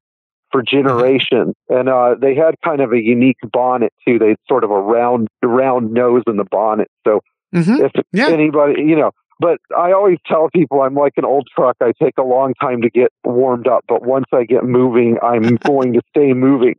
[0.51, 1.55] for generations.
[1.69, 4.19] And uh, they had kind of a unique bonnet too.
[4.19, 6.87] They had sort of a round round nose in the bonnet.
[7.05, 7.21] So
[7.53, 7.85] mm-hmm.
[7.85, 8.29] if yeah.
[8.29, 11.77] anybody, you know, but I always tell people I'm like an old truck.
[11.81, 15.55] I take a long time to get warmed up, but once I get moving, I'm
[15.65, 16.75] going to stay moving.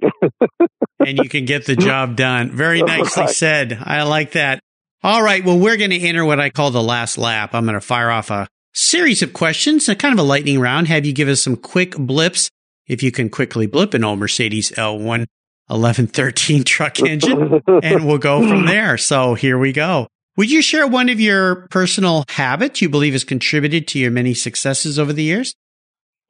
[0.99, 2.51] and you can get the job done.
[2.51, 3.31] Very nicely right.
[3.31, 3.79] said.
[3.83, 4.61] I like that.
[5.03, 5.43] All right.
[5.43, 7.55] Well, we're going to enter what I call the last lap.
[7.55, 10.89] I'm going to fire off a series of questions, a kind of a lightning round,
[10.89, 12.51] have you give us some quick blips.
[12.87, 15.27] If you can quickly blip an old Mercedes L1
[15.69, 18.99] 1113 truck engine, and we'll go from there.
[18.99, 20.09] So here we go.
[20.37, 24.35] Would you share one of your personal habits you believe has contributed to your many
[24.35, 25.55] successes over the years?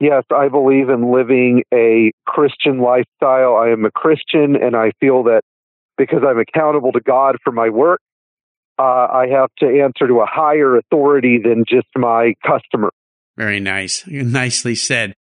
[0.01, 3.57] Yes, I believe in living a Christian lifestyle.
[3.57, 5.43] I am a Christian, and I feel that
[5.99, 8.01] because I'm accountable to God for my work,
[8.79, 12.91] uh, I have to answer to a higher authority than just my customer.
[13.37, 14.05] Very nice.
[14.09, 15.15] Nicely said.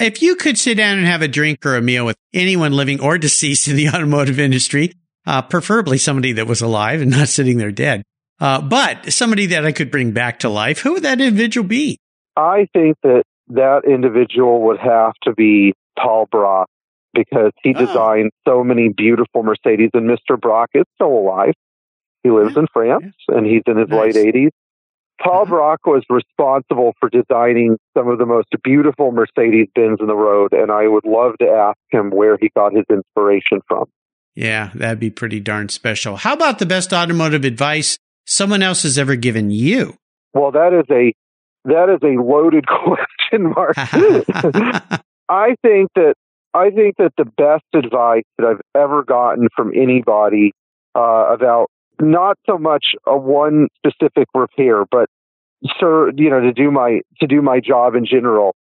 [0.00, 3.00] If you could sit down and have a drink or a meal with anyone living
[3.00, 4.94] or deceased in the automotive industry,
[5.28, 8.02] uh, preferably somebody that was alive and not sitting there dead,
[8.40, 11.98] uh, but somebody that I could bring back to life, who would that individual be?
[12.34, 16.64] I think that that individual would have to be Paul Bracq
[17.12, 17.86] because he oh.
[17.86, 20.38] designed so many beautiful Mercedes, and Mr.
[20.38, 21.52] Bracq is still alive.
[22.22, 22.60] He lives yeah.
[22.60, 23.36] in France yeah.
[23.36, 24.14] and he's in his nice.
[24.14, 24.50] late 80s.
[25.22, 25.54] Paul uh-huh.
[25.54, 30.52] Bracq was responsible for designing some of the most beautiful Mercedes Benz in the road,
[30.52, 33.86] and I would love to ask him where he got his inspiration from.
[34.38, 36.14] Yeah, that'd be pretty darn special.
[36.14, 39.96] How about the best automotive advice someone else has ever given you?
[40.32, 41.12] Well, that is a
[41.64, 43.74] that is a loaded question mark.
[45.28, 46.14] I think that
[46.54, 50.52] I think that the best advice that I've ever gotten from anybody
[50.94, 51.66] uh, about
[52.00, 55.08] not so much a one specific repair, but
[55.80, 58.54] sir, you know, to do my to do my job in general.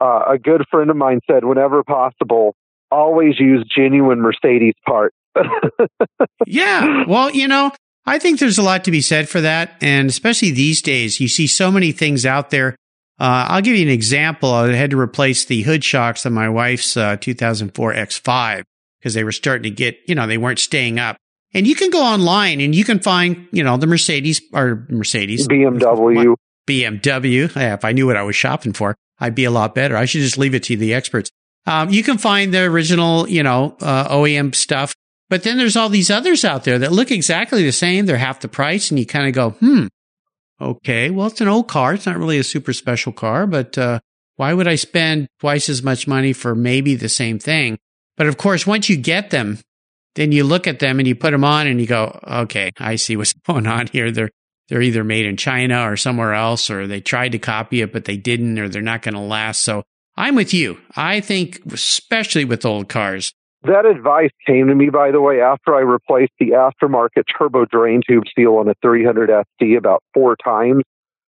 [0.00, 2.54] Uh, a good friend of mine said, whenever possible,
[2.96, 5.16] always use genuine Mercedes parts.
[6.46, 7.70] yeah, well, you know,
[8.06, 11.28] I think there's a lot to be said for that, and especially these days, you
[11.28, 12.76] see so many things out there.
[13.18, 14.52] Uh, I'll give you an example.
[14.52, 18.62] I had to replace the hood shocks on my wife's uh, 2004 X5
[18.98, 21.16] because they were starting to get, you know, they weren't staying up.
[21.54, 25.48] And you can go online and you can find, you know, the Mercedes or Mercedes,
[25.48, 26.36] BMW,
[26.68, 27.56] BMW.
[27.56, 29.96] Yeah, if I knew what I was shopping for, I'd be a lot better.
[29.96, 31.30] I should just leave it to the experts.
[31.66, 34.94] Um, you can find the original, you know, uh, OEM stuff,
[35.28, 38.06] but then there's all these others out there that look exactly the same.
[38.06, 39.86] They're half the price, and you kind of go, hmm,
[40.60, 41.94] okay, well, it's an old car.
[41.94, 44.00] It's not really a super special car, but uh,
[44.36, 47.78] why would I spend twice as much money for maybe the same thing?
[48.16, 49.58] But of course, once you get them,
[50.14, 52.96] then you look at them and you put them on and you go, okay, I
[52.96, 54.10] see what's going on here.
[54.10, 54.30] They're,
[54.68, 58.04] they're either made in China or somewhere else, or they tried to copy it, but
[58.04, 59.62] they didn't, or they're not going to last.
[59.62, 59.84] So
[60.16, 60.78] I'm with you.
[60.96, 63.32] I think, especially with old cars.
[63.62, 68.00] That advice came to me, by the way, after I replaced the aftermarket turbo drain
[68.06, 70.82] tube seal on a 300 SD about four times.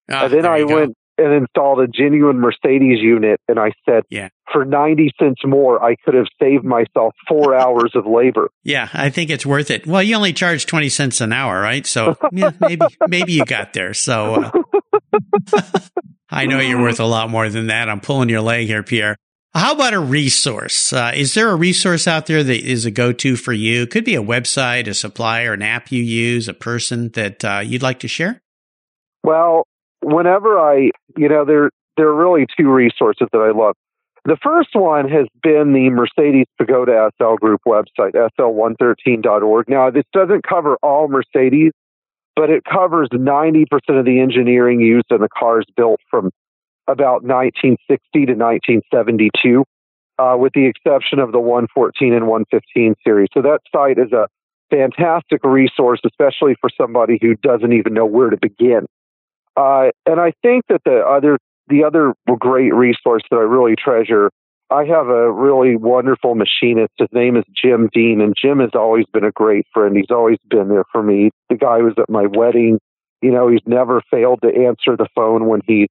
[0.09, 3.39] Oh, and then I went and installed a genuine Mercedes unit.
[3.47, 4.29] And I said, yeah.
[4.51, 8.49] for 90 cents more, I could have saved myself four hours of labor.
[8.63, 9.87] Yeah, I think it's worth it.
[9.87, 11.85] Well, you only charge 20 cents an hour, right?
[11.85, 13.93] So yeah, maybe, maybe you got there.
[13.93, 14.51] So
[15.53, 15.59] uh,
[16.29, 17.89] I know you're worth a lot more than that.
[17.89, 19.15] I'm pulling your leg here, Pierre.
[19.53, 20.93] How about a resource?
[20.93, 23.87] Uh, is there a resource out there that is a go-to for you?
[23.87, 27.81] Could be a website, a supplier, an app you use, a person that uh, you'd
[27.81, 28.41] like to share.
[29.23, 29.65] Well,
[30.01, 33.75] whenever I, you know, there there are really two resources that I love.
[34.25, 39.69] The first one has been the Mercedes Pagoda SL Group website, sl113.org.
[39.69, 41.71] Now, this doesn't cover all Mercedes,
[42.37, 46.29] but it covers 90% of the engineering used in the cars built from
[46.87, 49.65] about 1960 to 1972,
[50.19, 53.27] uh, with the exception of the 114 and 115 series.
[53.33, 54.27] So that site is a
[54.69, 58.85] fantastic resource, especially for somebody who doesn't even know where to begin.
[59.55, 64.29] Uh, and I think that the other the other great resource that I really treasure,
[64.69, 66.93] I have a really wonderful machinist.
[66.97, 69.95] His name is Jim Dean, and Jim has always been a great friend.
[69.95, 71.31] He's always been there for me.
[71.49, 72.79] The guy was at my wedding.
[73.21, 75.87] You know, he's never failed to answer the phone when he's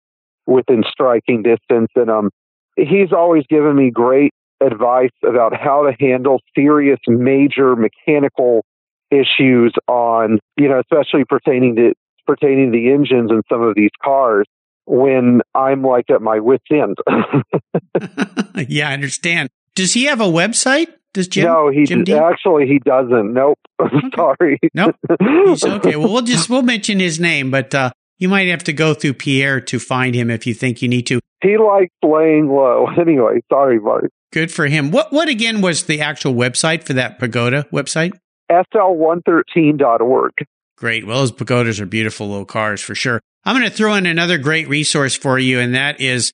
[0.47, 2.31] within striking distance, and um,
[2.77, 8.65] he's always given me great advice about how to handle serious, major mechanical
[9.11, 11.95] issues on, you know, especially pertaining to
[12.27, 14.47] pertaining to the engines in some of these cars
[14.87, 16.97] when I'm like at my wit's end.
[18.69, 19.51] yeah, I understand.
[19.75, 20.89] Does he have a website?
[21.13, 21.45] Does Jim?
[21.47, 23.33] No, he Jim d- actually he doesn't.
[23.33, 23.59] Nope.
[24.15, 24.59] Sorry.
[24.75, 24.97] Nope.
[25.21, 25.97] He's okay.
[25.97, 29.15] Well, we'll just we'll mention his name, but uh, you might have to go through
[29.15, 31.21] Pierre to find him if you think you need to.
[31.43, 32.87] he likes laying low.
[32.99, 34.11] Anyway, sorry, Mark.
[34.33, 34.91] Good for him.
[34.91, 38.13] What what again was the actual website for that pagoda website?
[38.51, 40.33] SL113.org.
[40.77, 41.07] Great.
[41.07, 43.21] Well, those pagodas are beautiful little cars for sure.
[43.47, 46.33] I'm going to throw in another great resource for you, and that is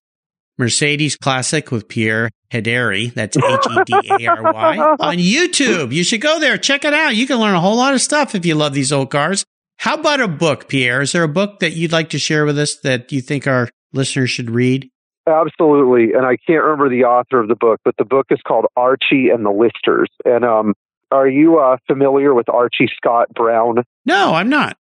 [0.57, 3.09] Mercedes Classic with Pierre Hedary.
[3.09, 5.93] That's H E D A R Y on YouTube.
[5.93, 6.57] You should go there.
[6.57, 7.15] Check it out.
[7.15, 9.45] You can learn a whole lot of stuff if you love these old cars.
[9.77, 11.03] How about a book, Pierre?
[11.03, 13.69] Is there a book that you'd like to share with us that you think our
[13.93, 14.89] listeners should read?
[15.27, 16.15] Absolutely.
[16.15, 19.29] And I can't remember the author of the book, but the book is called Archie
[19.29, 20.09] and the Listers.
[20.25, 20.73] And um,
[21.11, 23.85] are you uh, familiar with Archie Scott Brown?
[24.07, 24.79] No, I'm not.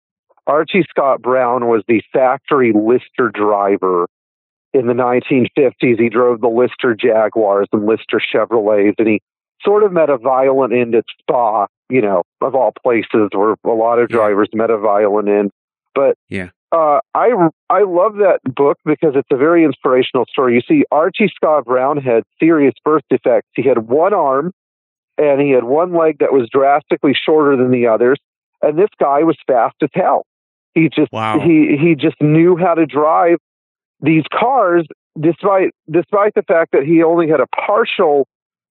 [0.47, 4.07] Archie Scott Brown was the factory Lister driver
[4.73, 5.99] in the 1950s.
[5.99, 9.21] He drove the Lister Jaguars and Lister Chevrolets, and he
[9.61, 13.69] sort of met a violent end at Spa, you know, of all places where a
[13.69, 14.17] lot of Yeah.
[14.17, 15.51] drivers met a violent end.
[15.93, 16.49] But Yeah.
[16.71, 17.33] uh, I
[17.69, 20.53] I love that book because it's a very inspirational story.
[20.53, 23.49] You see, Archie Scott Brown had serious birth defects.
[23.53, 24.53] He had one arm,
[25.17, 28.17] and he had one leg that was drastically shorter than the others.
[28.61, 30.25] And this guy was fast as hell.
[30.77, 31.39] He just Wow.
[31.39, 33.37] he he just knew how to drive
[33.99, 34.85] these cars,
[35.19, 38.27] despite despite the fact that he only had a partial.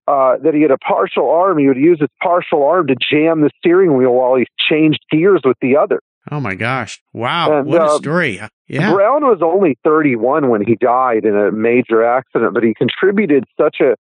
[0.08, 3.40] Uh, that he had a partial arm, he would use his partial arm to jam
[3.40, 5.98] the steering wheel while he changed gears with the other.
[6.30, 7.02] Oh my gosh.
[7.12, 7.58] Wow.
[7.58, 8.40] And, what a uh, story.
[8.68, 8.92] Yeah.
[8.92, 13.78] Brown was only 31 when he died in a major accident, but he contributed such
[13.80, 13.96] a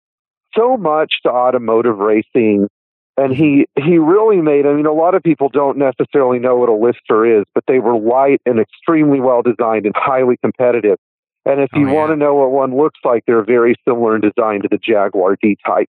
[0.55, 2.68] so much to automotive racing.
[3.16, 4.66] And he he really made.
[4.66, 7.78] I mean, a lot of people don't necessarily know what a Lister is, but they
[7.78, 10.98] were light and extremely well designed and highly competitive.
[11.46, 11.92] And if Oh, you yeah.
[11.94, 15.36] want to know what one looks like, they're very similar in design to the Jaguar
[15.40, 15.88] D Type.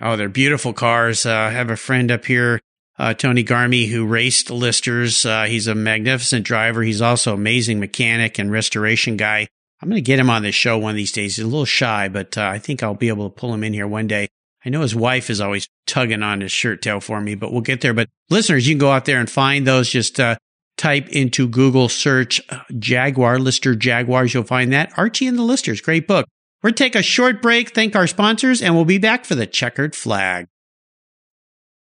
[0.00, 1.26] Oh, they're beautiful cars.
[1.26, 2.60] Uh, I have a friend up here,
[2.98, 5.24] uh, Tony Garmy, who raced listers.
[5.26, 6.82] Uh, he's a magnificent driver.
[6.82, 9.48] He's also amazing mechanic and restoration guy.
[9.82, 11.36] I'm going to get him on this show one of these days.
[11.36, 13.72] He's a little shy, but uh, I think I'll be able to pull him in
[13.72, 14.28] here one day.
[14.66, 17.60] I know his wife is always tugging on his shirt tail for me, but we'll
[17.60, 17.94] get there.
[17.94, 19.88] But listeners, you can go out there and find those.
[19.88, 20.36] Just uh,
[20.76, 24.34] type into Google search uh, Jaguar Lister Jaguars.
[24.34, 24.92] You'll find that.
[24.96, 26.26] Archie and the Listers, great book.
[26.64, 29.94] We're take a short break, thank our sponsors, and we'll be back for the checkered
[29.94, 30.46] flag.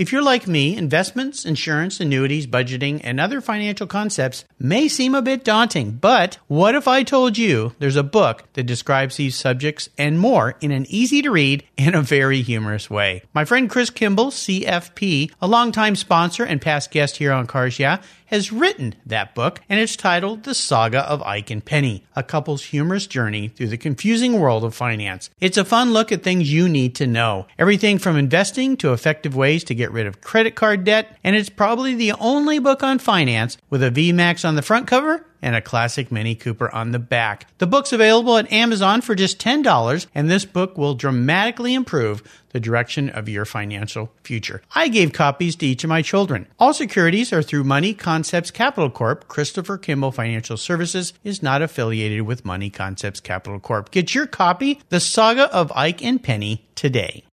[0.00, 5.20] If you're like me, investments, insurance, annuities, budgeting, and other financial concepts may seem a
[5.20, 9.90] bit daunting, but what if I told you there's a book that describes these subjects
[9.98, 13.24] and more in an easy to read and a very humorous way?
[13.34, 18.00] My friend Chris Kimball, CFP, a longtime sponsor and past guest here on Cars Yeah,
[18.30, 22.62] has written that book, and it's titled The Saga of Ike and Penny, a couple's
[22.62, 25.30] humorous journey through the confusing world of finance.
[25.40, 27.46] It's a fun look at things you need to know.
[27.58, 31.48] Everything from investing to effective ways to get rid of credit card debt, and it's
[31.48, 35.60] probably the only book on finance with a VMAX on the front cover and a
[35.60, 37.46] classic Mini Cooper on the back.
[37.58, 42.60] The book's available at Amazon for just $10, and this book will dramatically improve the
[42.60, 44.60] direction of your financial future.
[44.74, 46.46] I gave copies to each of my children.
[46.58, 49.28] All securities are through Money Concepts Capital Corp.
[49.28, 53.90] Christopher Kimball Financial Services is not affiliated with Money Concepts Capital Corp.
[53.90, 57.24] Get your copy, The Saga of Ike and Penny, today.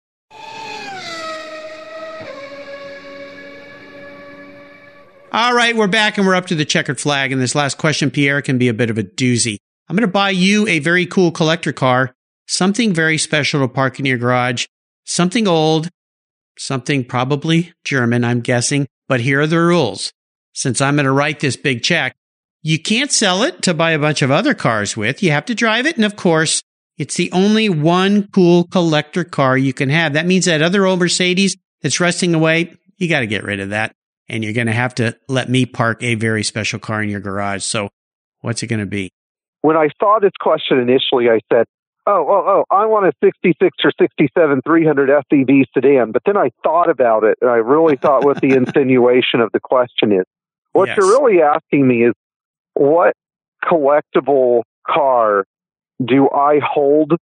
[5.37, 7.31] All right, we're back and we're up to the checkered flag.
[7.31, 9.59] And this last question, Pierre, can be a bit of a doozy.
[9.87, 12.15] I'm going to buy you a very cool collector car,
[12.47, 14.65] something very special to park in your garage,
[15.05, 15.91] something old,
[16.59, 18.87] something probably German, I'm guessing.
[19.09, 20.11] But here are the rules.
[20.55, 22.17] Since I'm going to write this big check,
[22.63, 25.23] you can't sell it to buy a bunch of other cars with.
[25.23, 25.97] You have to drive it.
[25.97, 26.63] And of course,
[26.97, 30.15] it's the only one cool collector car you can have.
[30.15, 33.69] That means that other old Mercedes that's rusting away, you got to get rid of
[33.69, 33.93] that.
[34.29, 37.21] And you're going to have to let me park a very special car in your
[37.21, 37.63] garage.
[37.63, 37.91] So
[38.41, 39.11] what's it going to be?
[39.63, 41.67] When I saw this question initially, I said,
[42.07, 42.65] "Oh, oh, oh!
[42.71, 47.39] I want a '66 or '67 300 FEV sedan." But then I thought about it,
[47.41, 50.25] and I really thought what the insinuation of the question is.
[50.73, 50.99] What Yes.
[50.99, 52.15] you're really asking me is,
[52.75, 53.15] what
[53.65, 55.45] collectible car
[56.05, 57.13] do I hold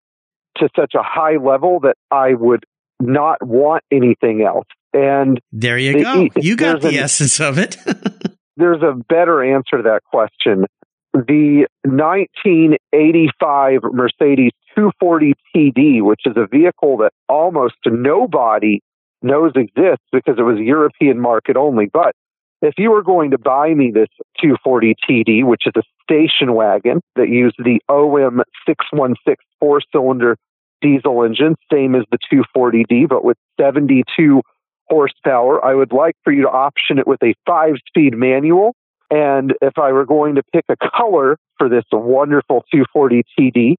[0.59, 2.65] to such a high level that I would
[3.01, 4.67] not want anything else?
[4.93, 6.29] And There you go.
[6.37, 7.77] You got there's the an- essence of it.
[8.57, 10.67] there's a better answer to that question.
[11.13, 18.81] the 1985 Mercedes 240 TD, which is a vehicle that almost nobody
[19.23, 21.87] knows exists because it was European market only.
[21.93, 22.15] But
[22.63, 24.09] if you were going to buy me this
[24.41, 30.37] 240 TD, which is a station wagon that used the OM 616 four cylinder
[30.85, 34.43] diesel engine, same as the 240D, but with 72
[34.89, 38.75] horsepower, I would like for you to option it with a five speed manual.
[39.11, 43.75] And if I were going to pick a color for this wonderful 240 TD,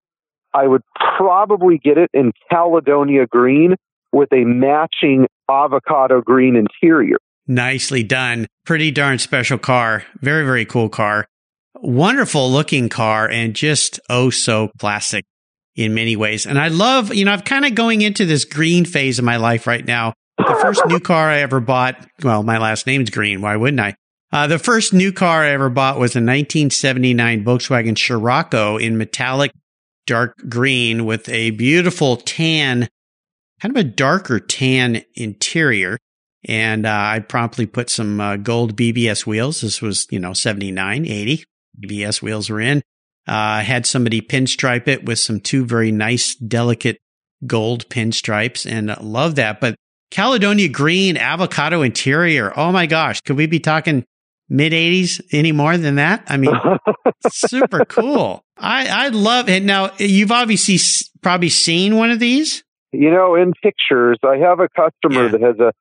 [0.54, 0.82] I would
[1.18, 3.76] probably get it in Caledonia green
[4.12, 7.18] with a matching avocado green interior.
[7.48, 8.48] Nicely done.
[8.66, 10.06] Pretty darn special car.
[10.22, 11.28] Very, very cool car.
[11.76, 15.26] Wonderful looking car and just oh so classic
[15.76, 16.46] in many ways.
[16.46, 19.38] And I love, you know, I'm kind of going into this green phase of my
[19.38, 20.14] life right now.
[20.38, 23.42] The first new car I ever bought, well, my last name's Green.
[23.42, 23.96] Why wouldn't I?
[24.32, 29.52] Uh, the first new car I ever bought was a 1979 Volkswagen Scirocco in metallic
[30.06, 32.88] dark green with a beautiful tan,
[33.62, 35.98] kind of a darker tan interior.
[36.48, 39.62] And uh, I promptly put some uh, gold BBS wheels.
[39.62, 41.44] This was, you know, 79, 80.
[41.80, 42.82] BBS wheels were in.
[43.28, 47.00] Uh, had somebody pinstripe it with some two very nice, delicate
[47.46, 49.60] gold pinstripes and love that.
[49.60, 49.76] But
[50.12, 52.54] Caledonia green avocado interior.
[52.58, 53.22] Oh my gosh.
[53.22, 54.06] Could we be talking
[54.50, 56.24] mid 80s any more than that?
[56.28, 56.54] I mean,
[57.30, 58.44] super cool.
[58.58, 59.64] I, I love it.
[59.64, 60.78] Now, you've obviously
[61.22, 62.64] probably seen one of these.
[62.92, 65.32] You know, in pictures, I have a customer yeah.
[65.32, 65.74] that has a,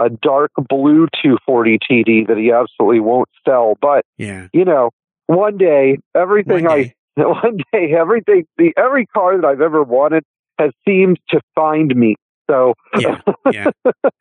[0.00, 3.74] a dark blue 240 TD that he absolutely won't sell.
[3.80, 4.46] But, yeah.
[4.52, 4.90] you know,
[5.30, 6.94] one day, everything one day.
[7.16, 10.24] I, one day, everything, the, every car that I've ever wanted
[10.58, 12.16] has seemed to find me.
[12.50, 13.20] So, yeah,
[13.52, 13.70] yeah.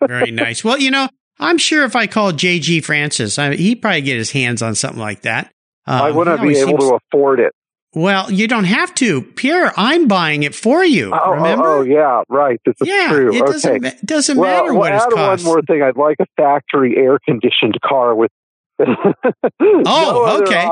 [0.06, 0.64] Very nice.
[0.64, 4.32] Well, you know, I'm sure if I called JG Francis, I, he'd probably get his
[4.32, 5.52] hands on something like that.
[5.88, 7.54] Um, I wouldn't be able seems, to afford it.
[7.96, 9.74] Well, you don't have to, Pierre.
[9.76, 11.12] I'm buying it for you.
[11.12, 11.68] Oh, oh remember?
[11.68, 12.60] Oh, oh yeah, right.
[12.64, 13.34] This is yeah, true.
[13.34, 13.52] It okay.
[13.52, 15.46] doesn't, doesn't well, matter well, what add it costs.
[15.46, 15.82] one more thing.
[15.82, 18.30] I'd like a factory air conditioned car with.
[19.86, 20.70] oh, okay.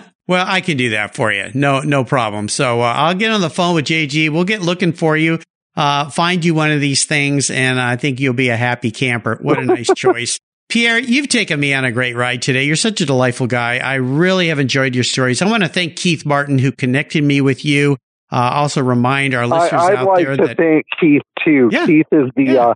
[0.28, 1.50] Well, I can do that for you.
[1.54, 2.50] No, no problem.
[2.50, 4.28] So uh, I'll get on the phone with JG.
[4.28, 5.38] We'll get looking for you
[5.78, 9.38] uh, find you one of these things, and I think you'll be a happy camper.
[9.40, 10.40] What a nice choice.
[10.68, 12.64] Pierre, you've taken me on a great ride today.
[12.64, 13.78] You're such a delightful guy.
[13.78, 15.40] I really have enjoyed your stories.
[15.40, 17.96] I want to thank Keith Martin who connected me with you.
[18.30, 21.70] Uh, also remind our listeners I, would out like there to that thank Keith too.
[21.72, 21.86] Yeah.
[21.86, 22.66] Keith is the Yeah.
[22.66, 22.74] uh,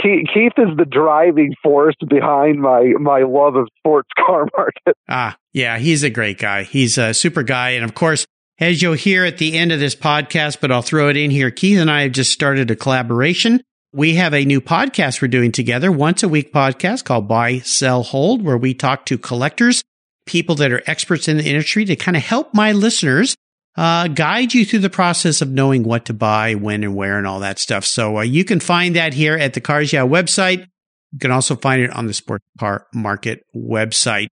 [0.00, 4.96] Keith, is the driving force behind my my love of sports car market.
[5.08, 6.64] Ah, yeah, he's a great guy.
[6.64, 7.70] He's a super guy.
[7.70, 8.26] And of course,
[8.58, 11.50] as you'll hear at the end of this podcast, but I'll throw it in here,
[11.50, 13.62] Keith and I have just started a collaboration.
[13.92, 18.02] We have a new podcast we're doing together, once a week podcast called Buy, Sell,
[18.02, 19.82] Hold, where we talk to collectors,
[20.26, 23.36] people that are experts in the industry to kind of help my listeners
[23.76, 27.26] uh, guide you through the process of knowing what to buy, when and where, and
[27.26, 27.84] all that stuff.
[27.84, 30.66] So uh, you can find that here at the Cars Yeah website.
[31.12, 34.28] You can also find it on the Sports Car Market website.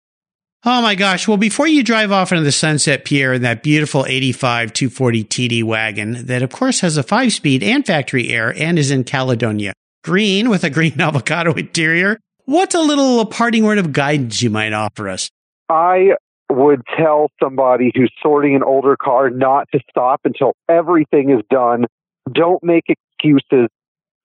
[0.66, 1.28] Oh my gosh.
[1.28, 5.62] Well, before you drive off into the sunset, Pierre, in that beautiful 85 240 TD
[5.62, 9.74] wagon that, of course, has a five speed and factory air and is in Caledonia
[10.04, 14.72] green with a green avocado interior, what's a little parting word of guidance you might
[14.72, 15.30] offer us?
[15.68, 16.14] I
[16.54, 21.86] would tell somebody who's sorting an older car not to stop until everything is done.
[22.32, 23.68] Don't make excuses.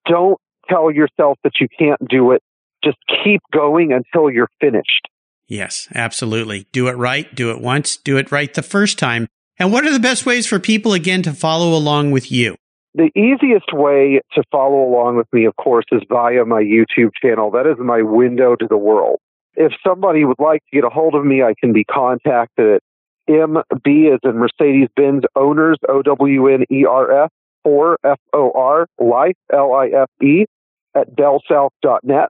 [0.06, 2.42] Don't tell yourself that you can't do it.
[2.82, 5.08] Just keep going until you're finished.
[5.46, 6.66] Yes, absolutely.
[6.72, 7.34] Do it right.
[7.34, 7.96] Do it once.
[7.96, 9.26] Do it right the first time.
[9.58, 12.56] And what are the best ways for people, again, to follow along with you?
[12.94, 17.50] The easiest way to follow along with me, of course, is via my YouTube channel.
[17.50, 19.20] That is my window to the world.
[19.54, 22.82] If somebody would like to get a hold of me, I can be contacted at
[23.28, 27.30] MB as in Mercedes Benz Owners, O W N E R F,
[27.64, 30.46] or F O R, Life, L I F E,
[30.94, 32.28] at bellsouth.net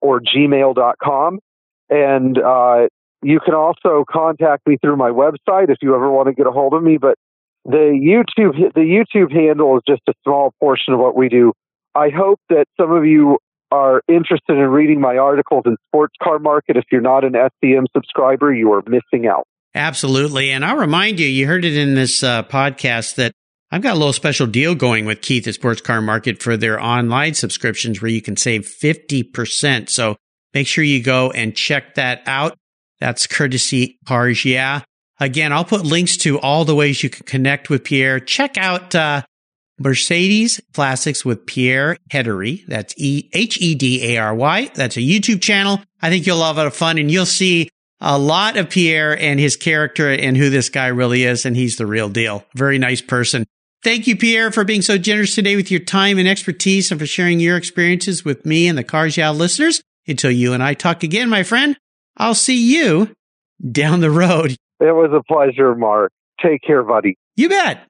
[0.00, 1.38] or gmail.com.
[1.90, 2.88] And uh,
[3.22, 6.50] you can also contact me through my website if you ever want to get a
[6.50, 6.98] hold of me.
[6.98, 7.16] But
[7.64, 11.52] the YouTube the YouTube handle is just a small portion of what we do.
[11.94, 13.38] I hope that some of you
[13.74, 16.76] are interested in reading my articles in Sports Car Market.
[16.76, 19.46] If you're not an SCM subscriber, you are missing out.
[19.74, 20.50] Absolutely.
[20.50, 23.32] And I'll remind you, you heard it in this uh, podcast that
[23.72, 26.80] I've got a little special deal going with Keith at Sports Car Market for their
[26.80, 29.88] online subscriptions where you can save 50%.
[29.88, 30.16] So
[30.52, 32.56] make sure you go and check that out.
[33.00, 34.82] That's courtesy Cars Yeah.
[35.20, 38.20] Again, I'll put links to all the ways you can connect with Pierre.
[38.20, 39.22] Check out uh,
[39.78, 42.64] Mercedes Classics with Pierre Hedary.
[42.68, 44.70] That's E H E D A R Y.
[44.74, 45.80] That's a YouTube channel.
[46.00, 47.68] I think you'll have a lot of fun and you'll see
[48.00, 51.44] a lot of Pierre and his character and who this guy really is.
[51.46, 52.44] And he's the real deal.
[52.54, 53.46] Very nice person.
[53.82, 57.06] Thank you, Pierre, for being so generous today with your time and expertise and for
[57.06, 59.82] sharing your experiences with me and the Cars Yeah listeners.
[60.06, 61.78] Until you and I talk again, my friend,
[62.16, 63.14] I'll see you
[63.70, 64.56] down the road.
[64.80, 66.12] It was a pleasure, Mark.
[66.42, 67.16] Take care, buddy.
[67.36, 67.86] You bet.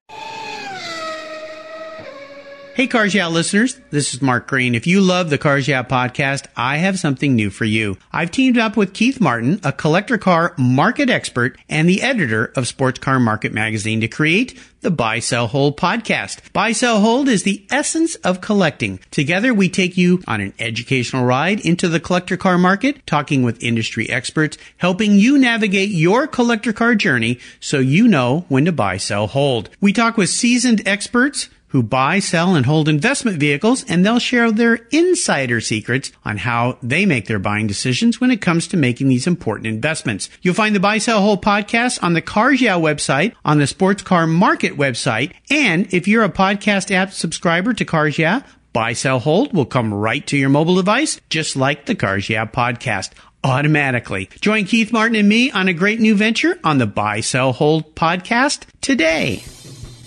[2.74, 4.74] Hey, Cars Yeah listeners, this is Mark Green.
[4.74, 7.98] If you love the Cars Yeah podcast, I have something new for you.
[8.10, 12.66] I've teamed up with Keith Martin, a collector car market expert and the editor of
[12.66, 16.52] Sports Car Market Magazine to create the Buy, Sell, Hold podcast.
[16.52, 18.98] Buy, Sell, Hold is the essence of collecting.
[19.12, 23.62] Together, we take you on an educational ride into the collector car market, talking with
[23.62, 28.96] industry experts, helping you navigate your collector car journey so you know when to buy,
[28.96, 29.70] sell, hold.
[29.80, 34.52] We talk with seasoned experts who buy, sell, and hold investment vehicles, and they'll share
[34.52, 39.08] their insider secrets on how they make their buying decisions when it comes to making
[39.08, 40.28] these important investments.
[40.40, 44.04] You'll find the Buy, Sell, Hold podcast on the Cars Yeah website, on the Sports
[44.04, 49.18] Car Market website, and if you're a podcast app subscriber to Cars Yeah, Buy, Sell,
[49.18, 53.10] Hold will come right to your mobile device, just like the Cars Yeah podcast
[53.42, 54.30] automatically.
[54.40, 57.96] Join Keith Martin and me on a great new venture on the Buy, Sell, Hold
[57.96, 59.42] podcast today.